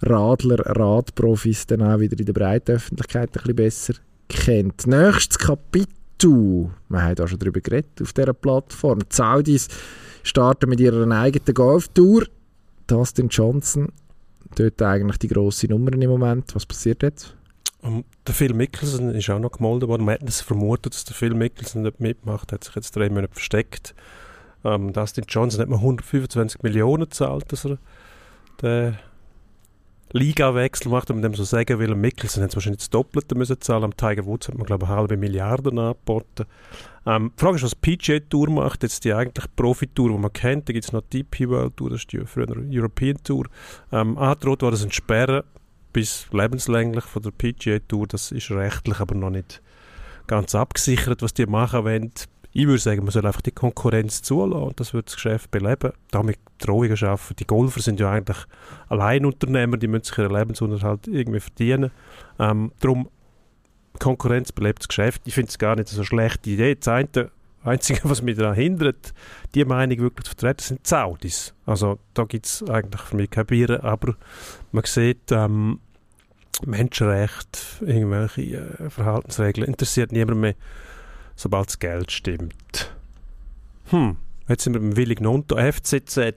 [0.02, 3.94] Radler, Radprofis dann auch wieder in der breiten Öffentlichkeit ein bisschen besser
[4.28, 4.86] kennt.
[4.86, 9.68] Nächstes Kapitel, wir haben da schon darüber geredet auf dieser Plattform, die Saudis
[10.22, 12.26] starten mit ihrer eigenen Golftour.
[12.88, 13.88] Dustin Johnson,
[14.54, 16.54] dort eigentlich die grosse Nummer im Moment.
[16.54, 17.36] Was passiert jetzt?
[17.82, 20.04] Um, der Phil Mickelson ist auch noch gemolden worden.
[20.04, 23.32] Man hat es vermutet, dass der Phil Mickelson nicht mitmacht, hat sich jetzt drei Monate
[23.32, 23.94] versteckt.
[24.64, 27.78] Ähm, Dustin Johnson hat man 125 Millionen gezahlt, dass er
[28.62, 28.96] den
[30.12, 31.94] Liga-Wechsel macht, man dem so sagen will.
[31.94, 33.84] Mickelson hat wahrscheinlich das Doppelte müssen zahlen.
[33.84, 36.44] Am Tiger Woods hat man, glaube ich, eine halbe Milliarde angeboten.
[37.06, 38.82] Ähm, die Frage ist, was PGA Tour macht.
[38.82, 40.68] Jetzt die eigentlich Profi-Tour, die man kennt.
[40.68, 43.46] Da gibt es noch die DP World Tour, das ist die frühere European Tour.
[43.90, 45.42] Ähm, angedroht war das ein Sperren
[45.92, 48.06] bis lebenslänglich von der PGA Tour.
[48.06, 49.62] Das ist rechtlich aber noch nicht
[50.26, 52.12] ganz abgesichert, was die machen wollen.
[52.54, 55.92] Ich würde sagen, man soll einfach die Konkurrenz zulassen und das wird das Geschäft beleben.
[56.10, 57.34] Damit Drohungen schaffen.
[57.38, 58.36] Die Golfer sind ja eigentlich
[58.88, 61.90] Alleinunternehmer, die müssen sich ihren Lebensunterhalt irgendwie verdienen.
[62.38, 63.08] Ähm, darum,
[64.02, 65.22] Konkurrenz belebt das Geschäft.
[65.26, 66.74] Ich finde es gar nicht so eine schlechte Idee.
[66.74, 67.30] Das eine,
[67.64, 69.14] Einzige, was mich daran hindert,
[69.54, 71.54] die Meinung wirklich zu vertreten, sind die Saudis.
[71.64, 74.16] Also da gibt es eigentlich für mich keine Bier, aber
[74.72, 75.78] man sieht, ähm,
[76.66, 80.54] Menschenrechte, irgendwelche äh, Verhaltensregeln interessiert niemand mehr
[81.36, 82.94] sobald das Geld stimmt.
[83.86, 84.16] Hm,
[84.48, 85.56] jetzt sind wir beim Willig Nonto.
[85.56, 86.34] FCZ,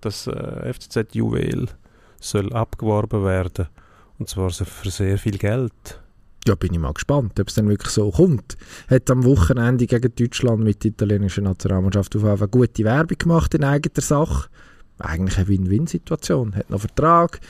[0.00, 1.68] das äh, FCZ-Juwel
[2.20, 3.68] soll abgeworben werden.
[4.18, 6.00] Und zwar für sehr viel Geld.
[6.48, 8.56] Ja, bin ich mal gespannt, ob es dann wirklich so kommt.
[8.88, 13.64] Hat am Wochenende gegen Deutschland mit der italienischen Nationalmannschaft auf Fall gute Werbung gemacht in
[13.64, 14.48] eigener Sache.
[14.98, 16.56] Eigentlich eine Win-Win-Situation.
[16.56, 17.40] Hat noch Vertrag,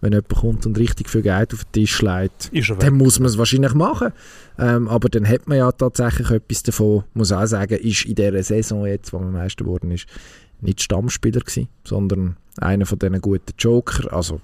[0.00, 3.38] wenn jemand kommt und richtig viel Geld auf den Tisch legt, dann muss man es
[3.38, 4.10] wahrscheinlich machen.
[4.58, 8.42] Ähm, aber dann hat man ja tatsächlich etwas davon, muss auch sagen, ist in dieser
[8.42, 10.06] Saison jetzt, wo man Meister geworden ist,
[10.60, 14.12] nicht Stammspieler gewesen, sondern einer von diesen guten Joker.
[14.12, 14.40] Also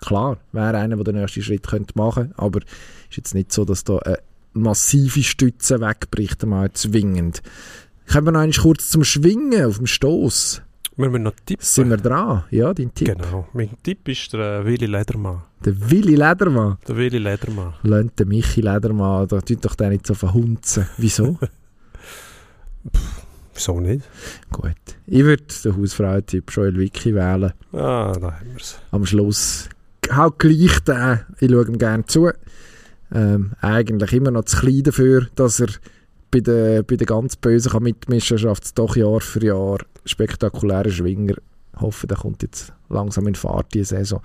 [0.00, 2.60] klar, wäre einer, der den nächsten Schritt könnte machen könnte, aber
[3.10, 4.18] ist jetzt nicht so, dass da eine
[4.52, 7.42] massive Stütze wegbricht, mal zwingend.
[8.10, 10.62] Kommen wir noch einmal kurz zum Schwingen auf dem Stoß.
[10.98, 11.62] Wir müssen noch tippen.
[11.62, 12.44] Sind wir dran?
[12.50, 13.08] Ja, dein Tipp.
[13.08, 13.46] Genau.
[13.52, 15.42] Mein Tipp ist der Willi Ledermann.
[15.62, 16.78] Der Willi Ledermann?
[16.88, 17.74] Der Willi Ledermann.
[17.82, 20.86] Lönnt der Michi Ledermann, da tut doch der nicht so verhunzen.
[20.96, 21.34] Wieso?
[22.94, 23.22] Pff,
[23.52, 24.08] wieso nicht?
[24.50, 24.72] Gut.
[25.06, 27.52] Ich würde den Hausfrau-Tipp Joel Wiki wählen.
[27.72, 28.78] Ah, da haben wir es.
[28.90, 29.68] Am Schluss
[30.10, 31.20] halt gleich den.
[31.40, 32.30] Ich schaue ihm gerne zu.
[33.14, 35.68] Ähm, eigentlich immer noch zu klein dafür, dass er
[36.30, 40.90] bei den, bei den ganz Bösen kann mitmischen schafft es doch Jahr für Jahr spektakuläre
[40.90, 41.36] Schwinger.
[41.76, 44.22] Hoffe, der kommt jetzt langsam in Fahrt diese Saison.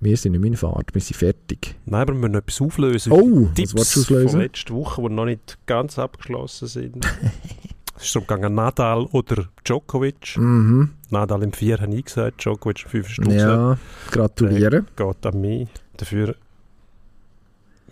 [0.00, 1.76] Wir sind nicht in Fahrt, wir sind fertig.
[1.86, 3.12] Nein, aber wir müssen etwas auflösen.
[3.12, 4.28] Oh, Tipps was du auflösen?
[4.28, 7.06] von letzter Woche, die noch nicht ganz abgeschlossen sind.
[7.96, 10.36] es ist umgegangen Nadal oder Djokovic.
[10.36, 10.90] Mhm.
[11.10, 13.38] Nadal im 4 habe ich gesagt, Djokovic im 5 Stunden.
[13.38, 13.78] Ja,
[14.10, 14.86] gratulieren.
[14.98, 15.68] Der geht an mich.
[15.96, 16.34] Dafür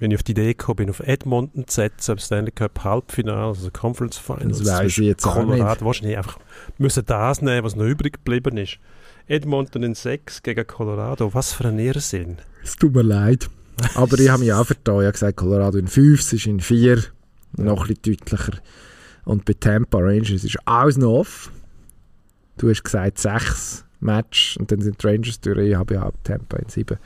[0.03, 3.71] wenn ich auf die Idee gekommen bin, auf Edmonton zu setzen, Stanley Cup Halbfinale, also
[3.71, 4.59] Conference Finals.
[4.59, 6.39] Das weiss ich jetzt auch Colorado, wahrscheinlich einfach
[6.77, 8.79] müssen das nehmen, was noch übrig geblieben ist.
[9.29, 12.39] Edmonton in 6 gegen Colorado, was für ein Irrsinn.
[12.65, 13.49] Es tut mir leid.
[13.95, 14.97] Aber ich habe mich auch vertan.
[14.97, 17.05] Ich habe gesagt, Colorado in 5, es ist in 4.
[17.59, 18.59] Noch ein bisschen deutlicher.
[19.25, 21.51] Und bei Tampa Rangers ist alles noch off.
[22.59, 25.59] Du hast gesagt 6 Match und dann sind die Rangers durch.
[25.59, 26.99] Ich habe ja auch Tampa in 7.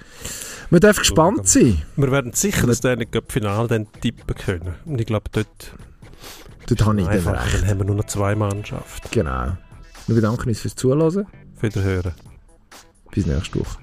[0.71, 1.83] Man darf gespannt sein.
[1.97, 4.75] Wir werden sicher das Stanley Cup Finale dann tippen können.
[4.85, 5.75] Und ich glaube, dort,
[6.67, 7.63] dort habe ich einfach, recht.
[7.63, 9.09] dann haben wir nur noch zwei Mannschaften.
[9.11, 9.57] Genau.
[10.07, 11.27] Wir bedanken uns fürs Zuhören.
[11.61, 12.13] Wiederhören.
[13.11, 13.79] Bis nächste Woche.